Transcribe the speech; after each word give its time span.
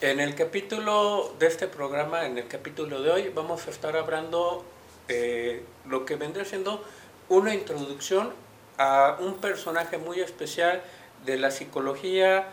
En 0.00 0.18
el 0.18 0.34
capítulo 0.34 1.34
de 1.38 1.46
este 1.46 1.66
programa, 1.66 2.24
en 2.24 2.38
el 2.38 2.48
capítulo 2.48 3.02
de 3.02 3.10
hoy, 3.10 3.28
vamos 3.28 3.66
a 3.66 3.70
estar 3.70 3.98
hablando 3.98 4.64
eh, 5.08 5.62
lo 5.86 6.06
que 6.06 6.16
vendría 6.16 6.46
siendo 6.46 6.82
una 7.28 7.52
introducción 7.52 8.32
a 8.78 9.18
un 9.20 9.34
personaje 9.34 9.98
muy 9.98 10.20
especial 10.20 10.82
de 11.26 11.36
la 11.36 11.50
psicología, 11.50 12.48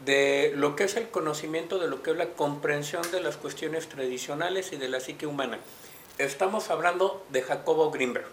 de 0.00 0.52
lo 0.54 0.76
que 0.76 0.84
es 0.84 0.96
el 0.96 1.08
conocimiento 1.08 1.78
de 1.78 1.88
lo 1.88 2.02
que 2.02 2.10
es 2.10 2.18
la 2.18 2.28
comprensión 2.34 3.10
de 3.12 3.22
las 3.22 3.38
cuestiones 3.38 3.88
tradicionales 3.88 4.70
y 4.74 4.76
de 4.76 4.90
la 4.90 5.00
psique 5.00 5.26
humana. 5.26 5.58
Estamos 6.18 6.68
hablando 6.68 7.24
de 7.30 7.40
Jacobo 7.40 7.90
Greenberg. 7.90 8.26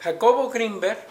Jacobo 0.00 0.48
Greenberg 0.50 1.04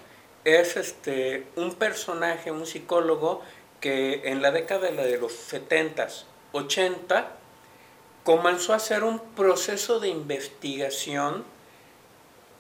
es 0.46 0.78
este, 0.78 1.44
un 1.58 1.76
personaje, 1.76 2.52
un 2.52 2.66
psicólogo 2.66 3.42
que 3.82 4.30
en 4.30 4.42
la 4.42 4.52
década 4.52 4.90
de 4.90 5.18
los 5.18 5.34
70s, 5.34 6.24
80, 6.52 7.32
comenzó 8.24 8.74
a 8.74 8.78
hacer 8.78 9.04
un 9.04 9.20
proceso 9.20 10.00
de 10.00 10.10
investigación 10.10 11.44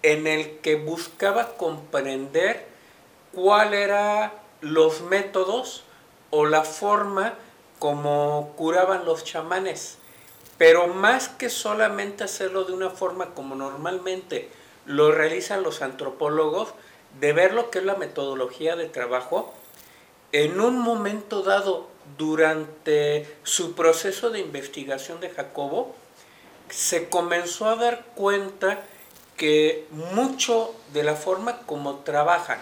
en 0.02 0.28
el 0.28 0.60
que 0.60 0.76
buscaba 0.76 1.58
comprender 1.58 2.66
cuál 3.34 3.74
eran 3.74 4.32
los 4.62 5.02
métodos 5.02 5.84
o 6.32 6.46
la 6.46 6.64
forma 6.64 7.34
como 7.80 8.54
curaban 8.58 9.06
los 9.06 9.24
chamanes. 9.24 9.98
Pero 10.58 10.88
más 10.88 11.30
que 11.30 11.50
solamente 11.50 12.24
hacerlo 12.24 12.66
de 12.66 12.74
una 12.74 12.90
forma 12.90 13.34
como 13.34 13.56
normalmente 13.56 14.50
lo 14.86 15.12
realizan 15.12 15.64
los 15.64 15.82
antropólogos, 15.82 16.74
de 17.20 17.34
ver 17.34 17.54
lo 17.54 17.70
que 17.72 17.80
es 17.80 17.86
la 17.86 17.96
metodología 17.96 18.76
de 18.76 18.88
trabajo, 18.88 19.54
en 20.32 20.60
un 20.60 20.78
momento 20.80 21.42
dado 21.42 21.88
durante 22.18 23.28
su 23.44 23.74
proceso 23.74 24.30
de 24.30 24.40
investigación 24.40 25.20
de 25.20 25.30
Jacobo, 25.30 25.96
se 26.70 27.10
comenzó 27.10 27.68
a 27.68 27.76
dar 27.76 28.06
cuenta 28.16 28.82
que 29.38 29.88
mucho 29.92 30.76
de 30.94 31.04
la 31.04 31.16
forma 31.16 31.60
como 31.60 32.00
trabajan 32.00 32.60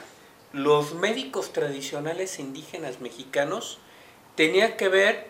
los 0.54 0.94
médicos 0.94 1.52
tradicionales 1.52 2.40
indígenas 2.40 3.02
mexicanos 3.02 3.80
tenía 4.36 4.78
que 4.78 4.88
ver 4.88 5.28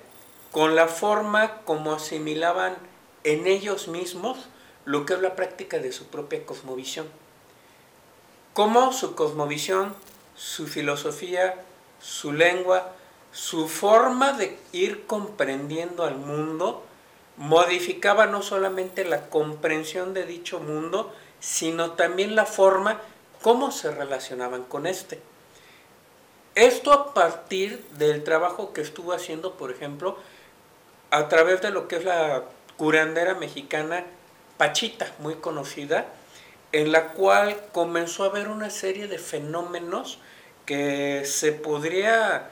con 0.52 0.76
la 0.76 0.88
forma 0.88 1.62
como 1.62 1.94
asimilaban 1.94 2.76
en 3.24 3.48
ellos 3.48 3.88
mismos 3.88 4.38
lo 4.86 5.06
que 5.06 5.14
es 5.14 5.22
la 5.22 5.36
práctica 5.36 5.80
de 5.80 5.92
su 5.92 6.08
propia 6.08 6.46
cosmovisión. 6.46 7.08
Cómo 8.54 8.94
su 8.94 9.16
cosmovisión, 9.16 9.94
su 10.36 10.68
filosofía, 10.68 11.56
su 12.00 12.32
lengua, 12.32 12.94
su 13.38 13.68
forma 13.68 14.34
de 14.34 14.58
ir 14.72 15.06
comprendiendo 15.06 16.04
al 16.04 16.16
mundo 16.16 16.84
modificaba 17.38 18.26
no 18.26 18.42
solamente 18.42 19.06
la 19.06 19.30
comprensión 19.30 20.16
de 20.16 20.26
dicho 20.26 20.60
mundo, 20.60 21.14
sino 21.40 21.92
también 21.92 22.36
la 22.36 22.48
forma 22.48 23.00
cómo 23.44 23.70
se 23.70 23.92
relacionaban 23.92 24.64
con 24.64 24.88
este. 24.88 25.22
Esto 26.56 26.92
a 26.92 27.14
partir 27.14 27.86
del 27.92 28.24
trabajo 28.24 28.74
que 28.74 28.82
estuvo 28.82 29.14
haciendo, 29.14 29.54
por 29.54 29.70
ejemplo, 29.70 30.18
a 31.12 31.30
través 31.30 31.62
de 31.62 31.70
lo 31.70 31.88
que 31.88 31.98
es 31.98 32.06
la 32.06 32.42
curandera 32.76 33.36
mexicana 33.36 34.04
Pachita, 34.58 35.14
muy 35.20 35.36
conocida, 35.36 36.08
en 36.72 36.92
la 36.92 37.10
cual 37.10 37.56
comenzó 37.72 38.24
a 38.24 38.30
ver 38.30 38.48
una 38.48 38.72
serie 38.72 39.08
de 39.08 39.20
fenómenos 39.20 40.18
que 40.66 41.24
se 41.24 41.52
podría 41.52 42.50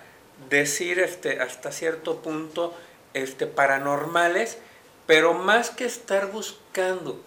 decir 0.50 1.00
este, 1.00 1.41
hasta 1.41 1.72
cierto 1.72 2.22
punto 2.22 2.73
este, 3.13 3.47
paranormales, 3.47 4.57
pero 5.06 5.34
más 5.34 5.69
que 5.69 5.85
estar 5.85 6.31
buscando 6.31 7.22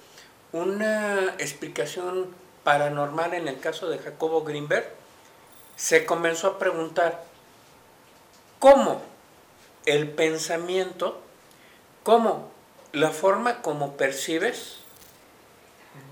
una 0.52 1.34
explicación 1.38 2.34
paranormal 2.64 3.34
en 3.34 3.48
el 3.48 3.60
caso 3.60 3.88
de 3.88 3.98
Jacobo 3.98 4.42
Greenberg, 4.44 4.88
se 5.76 6.04
comenzó 6.04 6.48
a 6.48 6.58
preguntar 6.58 7.24
cómo 8.58 9.00
el 9.86 10.10
pensamiento, 10.10 11.20
cómo 12.02 12.50
la 12.92 13.10
forma 13.10 13.62
como 13.62 13.96
percibes, 13.96 14.78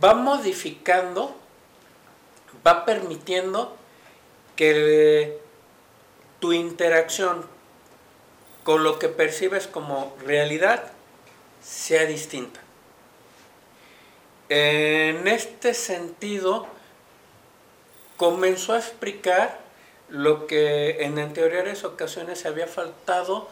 va 0.02 0.14
modificando, 0.14 1.34
va 2.66 2.84
permitiendo 2.84 3.76
que 4.54 5.40
tu 6.40 6.52
interacción 6.52 7.46
con 8.64 8.82
lo 8.82 8.98
que 8.98 9.08
percibes 9.08 9.66
como 9.66 10.14
realidad 10.24 10.84
sea 11.62 12.04
distinta. 12.04 12.60
En 14.48 15.26
este 15.26 15.74
sentido, 15.74 16.66
comenzó 18.16 18.74
a 18.74 18.78
explicar 18.78 19.60
lo 20.08 20.46
que 20.46 21.04
en 21.04 21.18
anteriores 21.18 21.84
ocasiones 21.84 22.46
había 22.46 22.66
faltado 22.66 23.48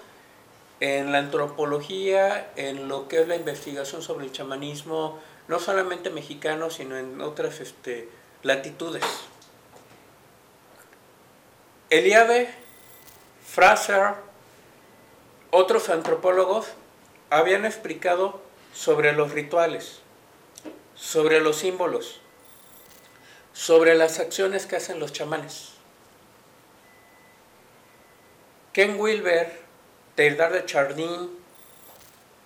en 0.81 1.13
la 1.13 1.19
antropología, 1.19 2.51
en 2.57 2.89
lo 2.89 3.09
que 3.09 3.21
es 3.21 3.29
la 3.29 3.37
investigación 3.37 4.03
sobre 4.03 4.27
el 4.27 4.33
chamanismo, 4.33 5.19
no 5.49 5.59
solamente 5.59 6.11
mexicano, 6.11 6.71
sino 6.71 6.97
en 6.97 7.21
otras 7.21 7.61
este, 7.61 8.09
latitudes. 8.43 9.05
Fraser, 13.55 14.15
otros 15.53 15.89
antropólogos 15.89 16.67
habían 17.31 17.65
explicado 17.65 18.41
sobre 18.73 19.13
los 19.13 19.31
rituales, 19.31 20.01
sobre 20.97 21.41
los 21.41 21.59
símbolos, 21.59 22.21
sobre 23.53 23.95
las 23.95 24.19
acciones 24.19 24.67
que 24.67 24.75
hacen 24.75 24.99
los 24.99 25.13
chamanes. 25.13 25.75
Ken 28.73 28.99
Wilber, 28.99 29.57
Teildar 30.17 30.53
de 30.53 30.67
Chardin, 30.67 31.31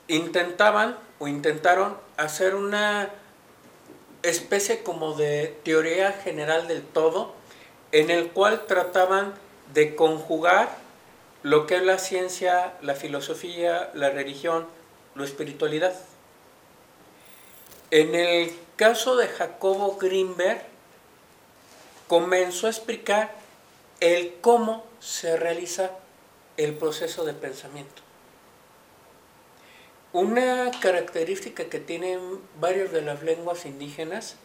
intentaban 0.08 0.98
o 1.20 1.26
intentaron 1.26 1.96
hacer 2.18 2.54
una 2.54 3.08
especie 4.22 4.82
como 4.82 5.14
de 5.14 5.58
teoría 5.64 6.12
general 6.12 6.68
del 6.68 6.82
todo, 6.82 7.32
en 7.92 8.10
el 8.10 8.28
cual 8.30 8.66
trataban 8.66 9.32
de 9.72 9.96
conjugar 9.96 10.86
lo 11.48 11.66
que 11.66 11.76
es 11.76 11.82
la 11.82 11.98
ciencia, 11.98 12.74
la 12.82 12.94
filosofía, 12.94 13.90
la 13.94 14.10
religión, 14.10 14.66
la 15.14 15.24
espiritualidad. 15.24 15.94
En 17.90 18.14
el 18.14 18.52
caso 18.76 19.16
de 19.16 19.28
Jacobo 19.28 19.96
Greenberg, 19.96 20.60
comenzó 22.06 22.66
a 22.66 22.70
explicar 22.70 23.32
el 24.00 24.34
cómo 24.42 24.84
se 25.00 25.38
realiza 25.38 25.92
el 26.58 26.74
proceso 26.74 27.24
de 27.24 27.32
pensamiento. 27.32 28.02
Una 30.12 30.70
característica 30.82 31.64
que 31.70 31.80
tienen 31.80 32.20
varias 32.60 32.92
de 32.92 33.00
las 33.00 33.22
lenguas 33.22 33.64
indígenas 33.64 34.36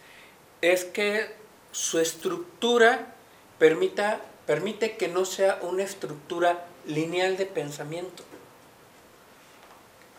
es 0.62 0.86
que 0.86 1.36
su 1.74 2.00
estructura 2.00 3.14
permite 3.60 4.96
que 4.96 5.10
no 5.10 5.26
sea 5.26 5.60
una 5.64 5.84
estructura 5.84 6.68
lineal 6.86 7.38
de 7.38 7.46
pensamiento. 7.46 8.24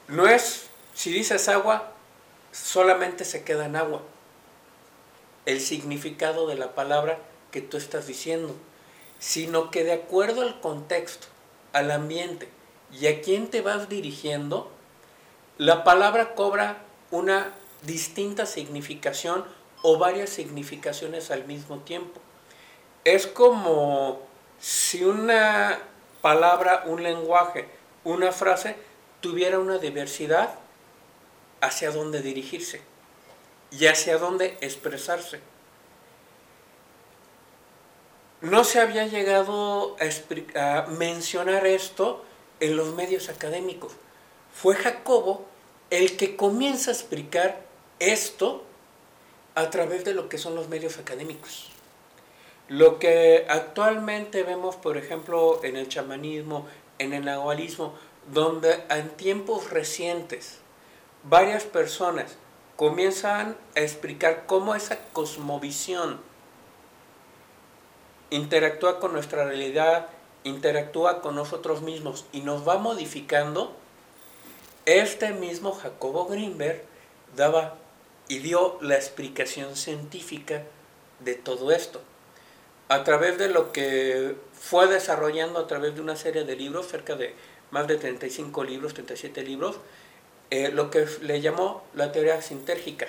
No 0.08 0.26
es, 0.26 0.66
si 0.94 1.10
dices 1.10 1.48
agua, 1.48 1.92
solamente 2.52 3.24
se 3.24 3.44
queda 3.44 3.66
en 3.66 3.76
agua. 3.76 4.02
El 5.46 5.60
significado 5.60 6.46
de 6.46 6.56
la 6.56 6.74
palabra 6.74 7.18
que 7.50 7.60
tú 7.60 7.76
estás 7.76 8.06
diciendo, 8.06 8.54
sino 9.18 9.70
que 9.70 9.84
de 9.84 9.92
acuerdo 9.92 10.42
al 10.42 10.60
contexto, 10.60 11.26
al 11.72 11.90
ambiente 11.90 12.48
y 12.92 13.06
a 13.06 13.20
quién 13.22 13.48
te 13.48 13.60
vas 13.60 13.88
dirigiendo, 13.88 14.70
la 15.58 15.84
palabra 15.84 16.34
cobra 16.34 16.82
una 17.10 17.52
distinta 17.82 18.46
significación 18.46 19.44
o 19.82 19.98
varias 19.98 20.30
significaciones 20.30 21.30
al 21.30 21.44
mismo 21.44 21.78
tiempo. 21.78 22.20
Es 23.04 23.26
como 23.26 24.20
si 24.58 25.04
una 25.04 25.78
palabra, 26.24 26.84
un 26.86 27.02
lenguaje, 27.02 27.68
una 28.02 28.32
frase 28.32 28.76
tuviera 29.20 29.58
una 29.58 29.76
diversidad 29.76 30.54
hacia 31.60 31.90
dónde 31.90 32.22
dirigirse 32.22 32.80
y 33.70 33.88
hacia 33.88 34.16
dónde 34.16 34.56
expresarse 34.62 35.40
no 38.44 38.62
se 38.64 38.80
había 38.80 39.06
llegado 39.06 39.96
a, 40.54 40.86
mencionar 40.88 41.66
esto 41.66 42.24
en 42.60 42.76
los 42.76 42.94
medios 42.94 43.30
académicos. 43.30 43.92
Fue 44.52 44.74
Jacobo 44.76 45.46
el 45.90 46.16
que 46.16 46.36
comienza 46.36 46.90
a 46.90 46.94
explicar 46.94 47.62
esto 47.98 48.64
a 49.54 49.70
través 49.70 50.04
de 50.04 50.14
lo 50.14 50.28
que 50.28 50.38
son 50.38 50.54
los 50.54 50.68
medios 50.68 50.98
académicos. 50.98 51.70
Lo 52.68 52.98
que 52.98 53.46
actualmente 53.48 54.42
vemos, 54.42 54.76
por 54.76 54.96
ejemplo, 54.96 55.60
en 55.64 55.76
el 55.76 55.88
chamanismo, 55.88 56.66
en 56.98 57.12
el 57.12 57.24
nahualismo 57.24 57.94
donde 58.32 58.82
en 58.88 59.10
tiempos 59.10 59.70
recientes 59.70 60.58
varias 61.24 61.64
personas 61.64 62.36
comienzan 62.76 63.56
a 63.76 63.80
explicar 63.80 64.44
cómo 64.46 64.74
esa 64.74 64.98
cosmovisión 65.12 66.20
interactúa 68.30 68.98
con 68.98 69.12
nuestra 69.12 69.44
realidad, 69.44 70.08
interactúa 70.42 71.20
con 71.20 71.34
nosotros 71.34 71.82
mismos 71.82 72.26
y 72.32 72.40
nos 72.40 72.66
va 72.66 72.78
modificando, 72.78 73.76
este 74.86 75.32
mismo 75.32 75.72
Jacobo 75.72 76.26
Greenberg 76.26 76.82
daba 77.36 77.76
y 78.28 78.38
dio 78.38 78.78
la 78.80 78.96
explicación 78.96 79.76
científica 79.76 80.62
de 81.20 81.34
todo 81.34 81.70
esto. 81.70 82.00
A 82.94 83.02
través 83.02 83.38
de 83.38 83.48
lo 83.48 83.72
que 83.72 84.36
fue 84.52 84.86
desarrollando 84.86 85.58
a 85.58 85.66
través 85.66 85.96
de 85.96 86.00
una 86.00 86.14
serie 86.14 86.44
de 86.44 86.54
libros, 86.54 86.86
cerca 86.86 87.16
de 87.16 87.34
más 87.72 87.88
de 87.88 87.96
35 87.96 88.62
libros, 88.62 88.94
37 88.94 89.42
libros, 89.42 89.78
eh, 90.50 90.70
lo 90.70 90.92
que 90.92 91.04
le 91.22 91.40
llamó 91.40 91.82
la 91.94 92.12
teoría 92.12 92.40
sintérgica, 92.40 93.08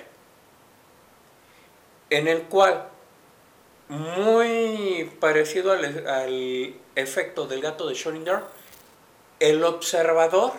en 2.10 2.26
el 2.26 2.42
cual, 2.42 2.88
muy 3.86 5.08
parecido 5.20 5.70
al, 5.70 6.08
al 6.08 6.74
efecto 6.96 7.46
del 7.46 7.60
gato 7.60 7.86
de 7.86 7.94
Schrödinger, 7.94 8.42
el 9.38 9.62
observador, 9.62 10.52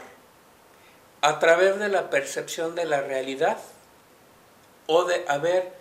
a 1.20 1.40
través 1.40 1.78
de 1.80 1.90
la 1.90 2.10
percepción 2.10 2.76
de 2.76 2.86
la 2.86 3.02
realidad, 3.02 3.58
o 4.86 5.04
de 5.04 5.26
haber, 5.28 5.74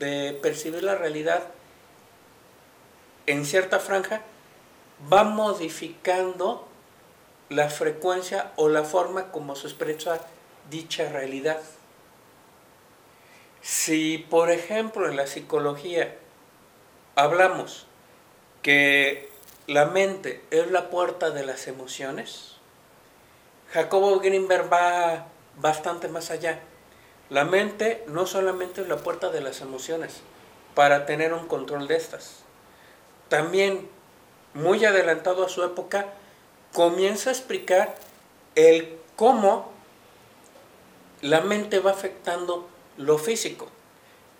de 0.00 0.36
percibir 0.42 0.82
la 0.82 0.96
realidad 0.96 1.52
en 3.28 3.44
cierta 3.44 3.78
franja, 3.78 4.22
va 5.12 5.22
modificando 5.22 6.66
la 7.50 7.68
frecuencia 7.68 8.52
o 8.56 8.68
la 8.68 8.84
forma 8.84 9.30
como 9.30 9.54
se 9.54 9.66
expresa 9.66 10.20
dicha 10.70 11.08
realidad. 11.10 11.60
Si, 13.60 14.18
por 14.30 14.50
ejemplo, 14.50 15.08
en 15.08 15.16
la 15.16 15.26
psicología 15.26 16.16
hablamos 17.16 17.86
que 18.62 19.28
la 19.66 19.86
mente 19.86 20.42
es 20.50 20.70
la 20.70 20.88
puerta 20.88 21.30
de 21.30 21.44
las 21.44 21.66
emociones, 21.66 22.54
Jacobo 23.72 24.20
Greenberg 24.20 24.72
va 24.72 25.26
bastante 25.56 26.08
más 26.08 26.30
allá. 26.30 26.60
La 27.28 27.44
mente 27.44 28.04
no 28.06 28.26
solamente 28.26 28.80
es 28.80 28.88
la 28.88 28.96
puerta 28.96 29.28
de 29.28 29.42
las 29.42 29.60
emociones 29.60 30.22
para 30.74 31.04
tener 31.04 31.34
un 31.34 31.46
control 31.46 31.86
de 31.88 31.96
estas. 31.96 32.47
También, 33.28 33.88
muy 34.54 34.84
adelantado 34.84 35.44
a 35.44 35.48
su 35.48 35.62
época, 35.62 36.06
comienza 36.72 37.30
a 37.30 37.32
explicar 37.32 37.94
el 38.54 38.96
cómo 39.16 39.70
la 41.20 41.40
mente 41.40 41.80
va 41.80 41.90
afectando 41.90 42.68
lo 42.96 43.18
físico, 43.18 43.68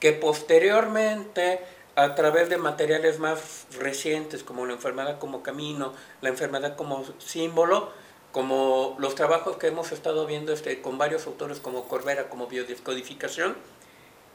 que 0.00 0.12
posteriormente 0.12 1.60
a 1.96 2.14
través 2.14 2.48
de 2.48 2.58
materiales 2.58 3.18
más 3.18 3.66
recientes 3.78 4.44
como 4.44 4.66
la 4.66 4.74
enfermedad 4.74 5.18
como 5.18 5.42
camino, 5.42 5.94
la 6.20 6.28
enfermedad 6.28 6.76
como 6.76 7.04
símbolo, 7.18 7.90
como 8.30 8.94
los 9.00 9.16
trabajos 9.16 9.56
que 9.56 9.66
hemos 9.66 9.90
estado 9.90 10.26
viendo 10.26 10.52
este, 10.52 10.80
con 10.80 10.96
varios 10.96 11.26
autores 11.26 11.58
como 11.58 11.88
Corbera, 11.88 12.28
como 12.28 12.46
biodescodificación, 12.46 13.56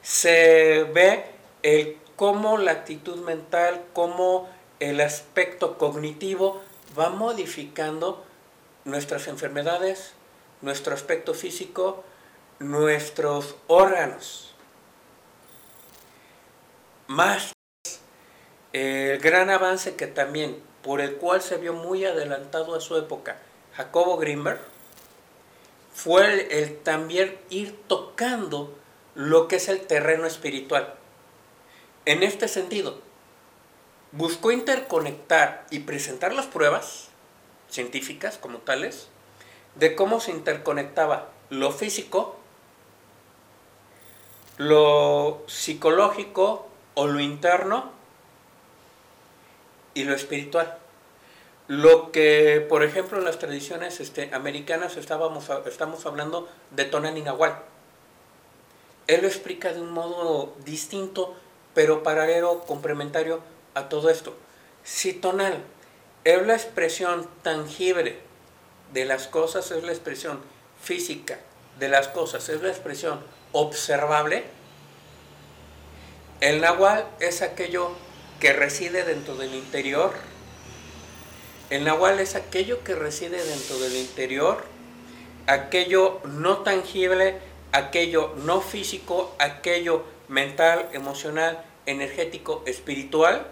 se 0.02 0.84
ve 0.92 1.24
el 1.62 1.96
cómo 2.16 2.58
la 2.58 2.72
actitud 2.72 3.16
mental, 3.24 3.84
cómo 3.92 4.48
el 4.80 5.00
aspecto 5.00 5.78
cognitivo 5.78 6.60
va 6.98 7.10
modificando 7.10 8.24
nuestras 8.84 9.28
enfermedades, 9.28 10.12
nuestro 10.60 10.94
aspecto 10.94 11.34
físico, 11.34 12.04
nuestros 12.58 13.56
órganos. 13.66 14.54
Más 17.06 17.52
el 18.72 19.18
gran 19.18 19.50
avance 19.50 19.94
que 19.94 20.08
también, 20.08 20.60
por 20.82 21.00
el 21.00 21.16
cual 21.16 21.42
se 21.42 21.58
vio 21.58 21.72
muy 21.72 22.04
adelantado 22.04 22.74
a 22.74 22.80
su 22.80 22.96
época, 22.96 23.38
Jacobo 23.76 24.16
Grimberg, 24.16 24.60
fue 25.94 26.48
el, 26.50 26.78
también 26.78 27.38
ir 27.50 27.78
tocando 27.86 28.76
lo 29.14 29.46
que 29.46 29.56
es 29.56 29.68
el 29.68 29.80
terreno 29.86 30.26
espiritual. 30.26 30.94
En 32.06 32.22
este 32.22 32.48
sentido, 32.48 32.98
buscó 34.12 34.52
interconectar 34.52 35.66
y 35.70 35.80
presentar 35.80 36.34
las 36.34 36.46
pruebas 36.46 37.08
científicas 37.68 38.38
como 38.38 38.58
tales 38.58 39.08
de 39.74 39.96
cómo 39.96 40.20
se 40.20 40.30
interconectaba 40.30 41.30
lo 41.50 41.72
físico, 41.72 42.36
lo 44.58 45.42
psicológico 45.46 46.68
o 46.94 47.06
lo 47.06 47.20
interno 47.20 47.90
y 49.94 50.04
lo 50.04 50.14
espiritual. 50.14 50.78
Lo 51.66 52.12
que, 52.12 52.64
por 52.68 52.84
ejemplo, 52.84 53.18
en 53.18 53.24
las 53.24 53.38
tradiciones 53.38 53.98
este, 54.00 54.30
americanas 54.34 54.96
estábamos, 54.96 55.48
estamos 55.66 56.04
hablando 56.04 56.48
de 56.70 56.84
Tonal 56.84 57.22
Nahual. 57.24 57.62
Él 59.06 59.22
lo 59.22 59.28
explica 59.28 59.72
de 59.72 59.80
un 59.80 59.92
modo 59.92 60.54
distinto, 60.64 61.34
pero 61.74 62.02
paralelo, 62.02 62.60
complementario 62.60 63.40
a 63.74 63.88
todo 63.88 64.10
esto. 64.10 64.36
Si 64.84 65.12
Tonal 65.12 65.62
es 66.24 66.46
la 66.46 66.54
expresión 66.54 67.28
tangible 67.42 68.18
de 68.92 69.04
las 69.04 69.26
cosas, 69.26 69.70
es 69.70 69.82
la 69.82 69.92
expresión 69.92 70.40
física 70.80 71.38
de 71.78 71.88
las 71.88 72.08
cosas, 72.08 72.48
es 72.48 72.62
la 72.62 72.68
expresión 72.68 73.20
observable, 73.52 74.44
el 76.40 76.60
Nahual 76.60 77.06
es 77.20 77.42
aquello 77.42 77.92
que 78.40 78.52
reside 78.52 79.04
dentro 79.04 79.36
del 79.36 79.54
interior, 79.54 80.12
el 81.70 81.84
nahual 81.84 82.20
es 82.20 82.34
aquello 82.34 82.84
que 82.84 82.94
reside 82.94 83.42
dentro 83.42 83.78
del 83.78 83.96
interior, 83.96 84.62
aquello 85.46 86.20
no 86.24 86.58
tangible, 86.58 87.38
aquello 87.72 88.34
no 88.44 88.60
físico, 88.60 89.34
aquello 89.38 90.04
mental, 90.28 90.88
emocional, 90.92 91.64
energético, 91.86 92.62
espiritual, 92.66 93.46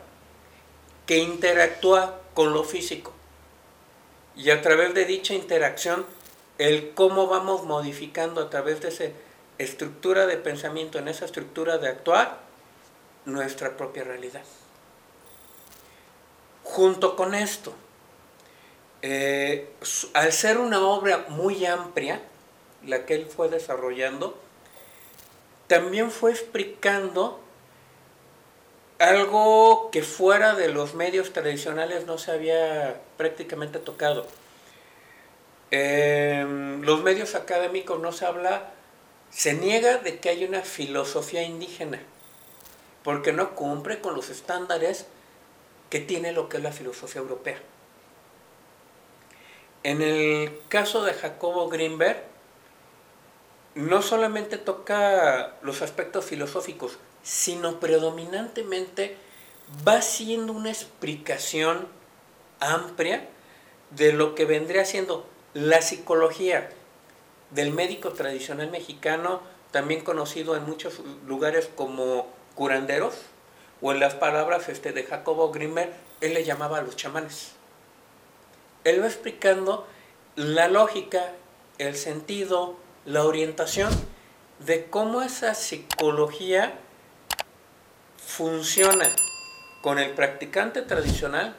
que 1.07 1.19
interactúa 1.19 2.21
con 2.35 2.52
lo 2.52 2.64
físico. 2.64 3.12
Y 4.37 4.50
a 4.50 4.62
través 4.62 4.95
de 4.95 5.05
dicha 5.05 5.35
interacción, 5.35 6.07
el 6.59 6.93
cómo 6.95 7.26
vamos 7.26 7.64
modificando 7.64 8.41
a 8.41 8.50
través 8.50 8.81
de 8.81 8.88
esa 8.88 9.05
estructura 9.59 10.26
de 10.26 10.37
pensamiento, 10.37 10.99
en 10.99 11.09
esa 11.09 11.25
estructura 11.25 11.79
de 11.79 11.88
actuar, 11.88 12.41
nuestra 13.25 13.76
propia 13.76 14.05
realidad. 14.05 14.43
Junto 16.64 17.17
con 17.17 17.35
esto, 17.35 17.75
eh, 19.02 19.73
al 20.14 20.33
ser 20.33 20.59
una 20.59 20.81
obra 20.81 21.26
muy 21.29 21.67
amplia, 21.67 22.23
la 22.85 23.05
que 23.05 23.14
él 23.14 23.26
fue 23.26 23.49
desarrollando, 23.49 24.41
también 25.73 26.11
fue 26.11 26.33
explicando 26.33 27.41
algo 28.99 29.88
que 29.91 30.02
fuera 30.02 30.55
de 30.55 30.69
los 30.69 30.93
medios 30.93 31.33
tradicionales 31.33 32.05
no 32.05 32.19
se 32.19 32.31
había 32.31 33.00
prácticamente 33.17 33.79
tocado. 33.79 34.26
En 35.71 36.85
los 36.85 37.02
medios 37.02 37.35
académicos 37.35 37.99
no 38.00 38.12
se 38.12 38.26
habla, 38.26 38.75
se 39.31 39.55
niega 39.55 39.97
de 39.97 40.19
que 40.19 40.29
hay 40.29 40.45
una 40.45 40.61
filosofía 40.61 41.43
indígena, 41.43 42.02
porque 43.02 43.33
no 43.33 43.55
cumple 43.55 44.02
con 44.02 44.14
los 44.14 44.29
estándares 44.29 45.07
que 45.88 46.00
tiene 46.00 46.33
lo 46.33 46.50
que 46.50 46.59
es 46.59 46.62
la 46.62 46.73
filosofía 46.73 47.23
europea. 47.23 47.57
En 49.85 50.02
el 50.02 50.52
caso 50.69 51.02
de 51.02 51.14
Jacobo 51.14 51.71
Greenberg, 51.71 52.32
no 53.75 54.02
solamente 54.02 54.59
toca 54.59 55.57
los 55.62 55.83
aspectos 55.83 56.25
filosóficos, 56.25 56.99
sino 57.23 57.81
predominantemente 57.81 59.17
va 59.87 60.02
siendo 60.02 60.52
una 60.52 60.71
explicación 60.71 61.88
amplia 62.61 63.29
de 63.91 64.12
lo 64.12 64.35
que 64.35 64.45
vendría 64.45 64.85
siendo 64.85 65.26
la 65.55 65.83
psicología 65.83 66.71
del 67.50 67.73
médico 67.73 68.12
tradicional 68.12 68.71
mexicano, 68.71 69.41
también 69.71 70.02
conocido 70.02 70.57
en 70.57 70.64
muchos 70.64 71.00
lugares 71.26 71.69
como 71.75 72.26
curanderos, 72.55 73.14
o 73.81 73.93
en 73.93 74.00
las 74.00 74.14
palabras 74.14 74.69
este, 74.69 74.93
de 74.93 75.05
Jacobo 75.05 75.50
Greenberg, 75.50 75.93
él 76.21 76.35
le 76.35 76.45
llamaba 76.45 76.79
a 76.79 76.83
los 76.83 76.97
chamanes. 76.97 77.52
Él 78.85 79.02
va 79.02 79.07
explicando 79.07 79.87
la 80.37 80.69
lógica, 80.69 81.33
el 81.79 81.97
sentido, 81.97 82.76
la 83.05 83.25
orientación 83.25 83.91
de 84.61 84.87
cómo 84.87 85.23
esa 85.23 85.55
psicología 85.55 86.75
funciona 88.25 89.09
con 89.83 89.99
el 89.99 90.13
practicante 90.13 90.83
tradicional, 90.83 91.57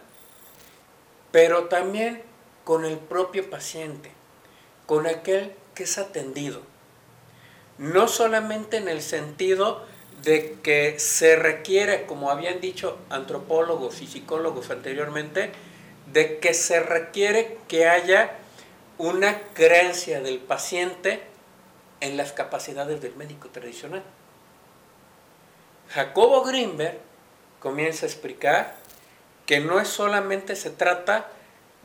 pero 1.31 1.65
también 1.65 2.23
con 2.63 2.85
el 2.85 2.97
propio 2.97 3.49
paciente, 3.49 4.11
con 4.85 5.05
aquel 5.05 5.53
que 5.75 5.83
es 5.83 5.97
atendido. 5.97 6.61
No 7.77 8.07
solamente 8.07 8.77
en 8.77 8.87
el 8.87 9.01
sentido 9.01 9.85
de 10.23 10.57
que 10.63 10.97
se 10.99 11.35
requiere, 11.35 12.05
como 12.05 12.31
habían 12.31 12.61
dicho 12.61 12.97
antropólogos 13.09 14.01
y 14.01 14.07
psicólogos 14.07 14.69
anteriormente, 14.69 15.51
de 16.13 16.39
que 16.39 16.53
se 16.53 16.79
requiere 16.79 17.57
que 17.67 17.89
haya 17.89 18.37
una 18.97 19.41
creencia 19.53 20.21
del 20.21 20.37
paciente 20.37 21.32
en 22.03 22.17
las 22.17 22.33
capacidades 22.33 23.01
del 23.01 23.15
médico 23.15 23.47
tradicional. 23.47 24.03
Jacobo 25.89 26.43
Greenberg 26.43 26.99
comienza 27.61 28.05
a 28.05 28.09
explicar 28.09 28.75
que 29.45 29.61
no 29.61 29.79
es 29.79 29.87
solamente 29.87 30.57
se 30.57 30.69
trata 30.69 31.29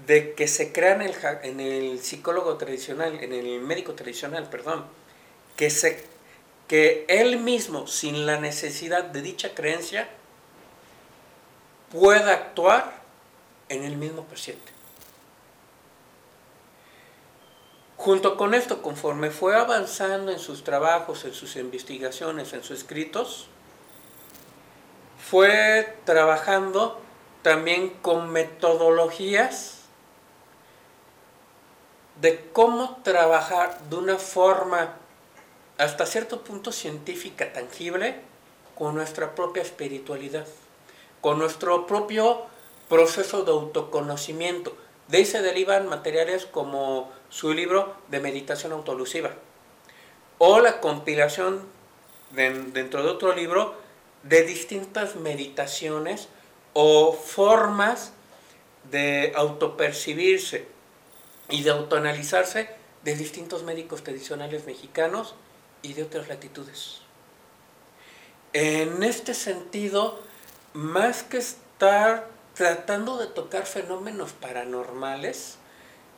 de 0.07 0.35
que 0.35 0.49
se 0.49 0.73
crea 0.73 0.95
en 0.95 1.03
el, 1.03 1.15
en 1.45 1.61
el 1.61 2.01
psicólogo 2.01 2.57
tradicional, 2.57 3.23
en 3.23 3.33
el 3.33 3.61
médico 3.61 3.95
tradicional, 3.95 4.49
perdón, 4.51 4.87
que, 5.57 5.71
se, 5.71 6.05
que 6.67 7.05
él 7.09 7.39
mismo, 7.39 7.87
sin 7.87 8.27
la 8.27 8.41
necesidad 8.41 9.05
de 9.05 9.23
dicha 9.23 9.55
creencia, 9.55 10.09
pueda 11.93 12.33
actuar 12.33 12.93
en 13.69 13.85
el 13.85 13.97
mismo 13.97 14.25
paciente. 14.25 14.78
Junto 17.99 18.37
con 18.37 18.55
esto, 18.55 18.81
conforme 18.81 19.31
fue 19.31 19.57
avanzando 19.57 20.31
en 20.31 20.39
sus 20.39 20.63
trabajos, 20.63 21.25
en 21.25 21.35
sus 21.35 21.57
investigaciones, 21.57 22.53
en 22.53 22.63
sus 22.63 22.79
escritos, 22.79 23.49
fue 25.29 25.97
trabajando 26.05 27.01
también 27.43 27.91
con 28.01 28.31
metodologías 28.31 29.81
de 32.21 32.49
cómo 32.53 33.01
trabajar 33.03 33.81
de 33.91 33.97
una 33.97 34.17
forma 34.17 34.95
hasta 35.77 36.07
cierto 36.07 36.43
punto 36.43 36.71
científica, 36.71 37.53
tangible, 37.53 38.21
con 38.77 38.95
nuestra 38.95 39.35
propia 39.35 39.63
espiritualidad, 39.63 40.47
con 41.21 41.41
nuestro 41.41 41.87
propio 41.89 42.43
proceso 42.89 43.43
de 43.43 43.51
autoconocimiento. 43.51 44.77
De 45.09 45.19
ahí 45.19 45.25
se 45.25 45.43
derivan 45.43 45.89
materiales 45.89 46.47
como 46.47 47.11
su 47.31 47.53
libro 47.53 47.97
de 48.09 48.21
meditación 48.21 48.73
autolusiva 48.73 49.33
o 50.39 50.61
la 50.61 50.81
compilación 50.81 51.67
dentro 52.31 53.03
de 53.03 53.09
otro 53.09 53.35
libro 53.35 53.75
de 54.23 54.45
distintas 54.45 55.17
meditaciones 55.17 56.29
o 56.75 57.13
formas 57.13 58.13
de 58.91 59.33
autopercibirse 59.35 60.67
y 61.49 61.63
de 61.63 61.71
autoanalizarse 61.71 62.69
de 63.03 63.17
distintos 63.17 63.63
médicos 63.63 64.03
tradicionales 64.03 64.67
mexicanos 64.67 65.35
y 65.83 65.95
de 65.95 66.03
otras 66.03 66.29
latitudes. 66.29 67.01
En 68.53 69.03
este 69.03 69.35
sentido, 69.35 70.21
más 70.73 71.23
que 71.23 71.39
estar 71.39 72.29
tratando 72.59 73.19
de 73.19 73.29
tocar 73.29 73.67
fenómenos 73.67 74.33
paranormales, 74.33 75.59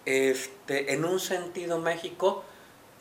este, 0.07 0.95
en 0.95 1.05
un 1.05 1.21
sentido 1.21 1.79
mágico, 1.79 2.43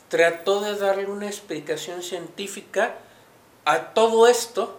trató 0.10 0.60
de 0.60 0.76
darle 0.76 1.06
una 1.06 1.28
explicación 1.28 2.04
científica 2.04 2.96
a 3.64 3.94
todo 3.94 4.28
esto 4.28 4.78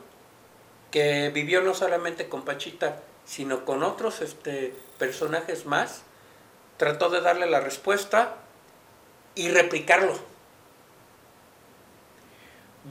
que 0.91 1.31
vivió 1.31 1.63
no 1.63 1.73
solamente 1.73 2.29
con 2.29 2.45
Pachita, 2.45 3.01
sino 3.25 3.65
con 3.65 3.83
otros 3.83 4.21
este, 4.21 4.75
personajes 4.99 5.65
más, 5.65 6.03
trató 6.77 7.09
de 7.09 7.23
darle 7.23 7.47
la 7.47 7.61
respuesta 7.61 8.37
y 9.35 9.49
replicarlo. 9.49 10.13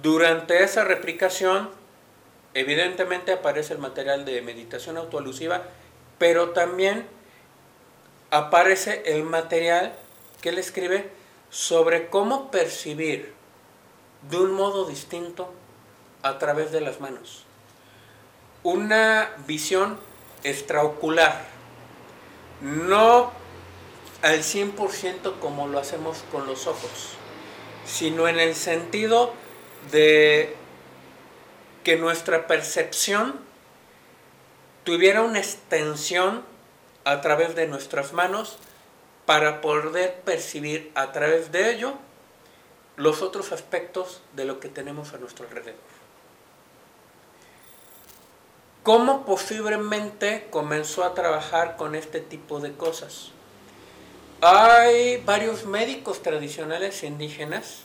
Durante 0.01 0.63
esa 0.63 0.83
replicación, 0.83 1.69
evidentemente 2.53 3.31
aparece 3.31 3.73
el 3.73 3.79
material 3.79 4.25
de 4.25 4.41
meditación 4.41 4.97
autoalusiva, 4.97 5.63
pero 6.17 6.51
también 6.51 7.07
aparece 8.31 9.03
el 9.05 9.23
material 9.23 9.95
que 10.41 10.49
él 10.49 10.57
escribe 10.57 11.09
sobre 11.49 12.09
cómo 12.09 12.51
percibir 12.51 13.33
de 14.29 14.37
un 14.37 14.51
modo 14.51 14.85
distinto 14.85 15.51
a 16.21 16.37
través 16.37 16.71
de 16.71 16.81
las 16.81 16.99
manos. 16.99 17.45
Una 18.63 19.29
visión 19.47 19.99
extraocular, 20.43 21.45
no 22.61 23.31
al 24.21 24.39
100% 24.39 25.39
como 25.39 25.67
lo 25.67 25.79
hacemos 25.79 26.23
con 26.31 26.45
los 26.45 26.67
ojos, 26.67 27.13
sino 27.85 28.27
en 28.27 28.39
el 28.39 28.53
sentido 28.53 29.33
de 29.91 30.55
que 31.89 31.97
nuestra 31.97 32.45
percepción 32.45 33.33
tuviera 34.83 35.23
una 35.23 35.39
extensión 35.39 36.43
a 37.03 37.19
través 37.21 37.55
de 37.55 37.65
nuestras 37.65 38.13
manos 38.13 38.59
para 39.25 39.59
poder 39.59 40.19
percibir 40.23 40.91
a 40.93 41.11
través 41.13 41.51
de 41.51 41.71
ello 41.73 41.95
los 42.95 43.23
otros 43.23 43.51
aspectos 43.51 44.21
de 44.35 44.45
lo 44.45 44.59
que 44.59 44.69
tenemos 44.69 45.15
a 45.15 45.17
nuestro 45.17 45.47
alrededor. 45.47 45.79
¿Cómo 48.83 49.25
posiblemente 49.25 50.45
comenzó 50.51 51.03
a 51.03 51.15
trabajar 51.15 51.75
con 51.75 51.95
este 51.95 52.19
tipo 52.21 52.59
de 52.59 52.73
cosas? 52.73 53.31
Hay 54.41 55.23
varios 55.25 55.65
médicos 55.65 56.21
tradicionales 56.21 57.01
indígenas 57.01 57.79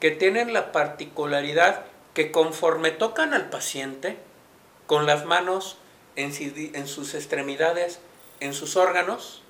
que 0.00 0.10
tienen 0.10 0.54
la 0.54 0.72
particularidad 0.72 1.91
que 2.14 2.30
conforme 2.30 2.90
tocan 2.90 3.34
al 3.34 3.48
paciente 3.50 4.18
con 4.86 5.06
las 5.06 5.24
manos 5.24 5.78
en, 6.16 6.86
sus 6.86 7.14
extremidades, 7.14 8.00
en 8.40 8.52
sus 8.52 8.76
órganos, 8.76 9.42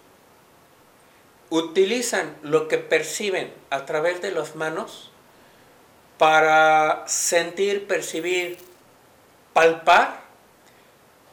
utilizan 1.51 2.37
lo 2.43 2.69
que 2.69 2.79
perciben 2.79 3.53
a 3.71 3.85
través 3.85 4.23
de 4.23 4.31
las 4.31 4.55
manos 4.55 5.11
para 6.19 7.05
sentir, 7.09 7.87
percibir, 7.87 8.59
palpar 9.53 10.23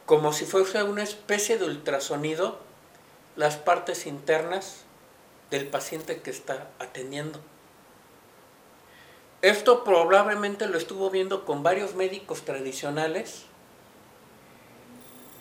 como 0.06 0.32
si 0.32 0.44
fuese 0.44 0.82
una 0.82 1.04
especie 1.04 1.56
de 1.58 1.66
ultrasonido 1.66 2.58
las 3.36 3.56
partes 3.56 4.06
internas 4.06 4.82
del 5.50 5.68
paciente 5.68 6.20
que 6.20 6.30
está 6.30 6.68
atendiendo. 6.80 7.40
Esto 9.42 9.84
probablemente 9.84 10.66
lo 10.66 10.76
estuvo 10.76 11.08
viendo 11.10 11.46
con 11.46 11.62
varios 11.62 11.94
médicos 11.94 12.42
tradicionales. 12.42 13.44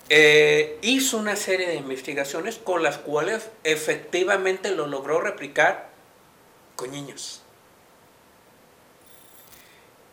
Eh, 0.08 0.79
hizo 0.82 1.18
una 1.18 1.36
serie 1.36 1.68
de 1.68 1.75
investigaciones 1.75 2.58
con 2.58 2.82
las 2.82 2.98
cuales 2.98 3.50
efectivamente 3.63 4.72
lo 4.72 4.88
logró 4.88 5.20
replicar 5.20 5.89
con 6.75 6.91
niños. 6.91 7.41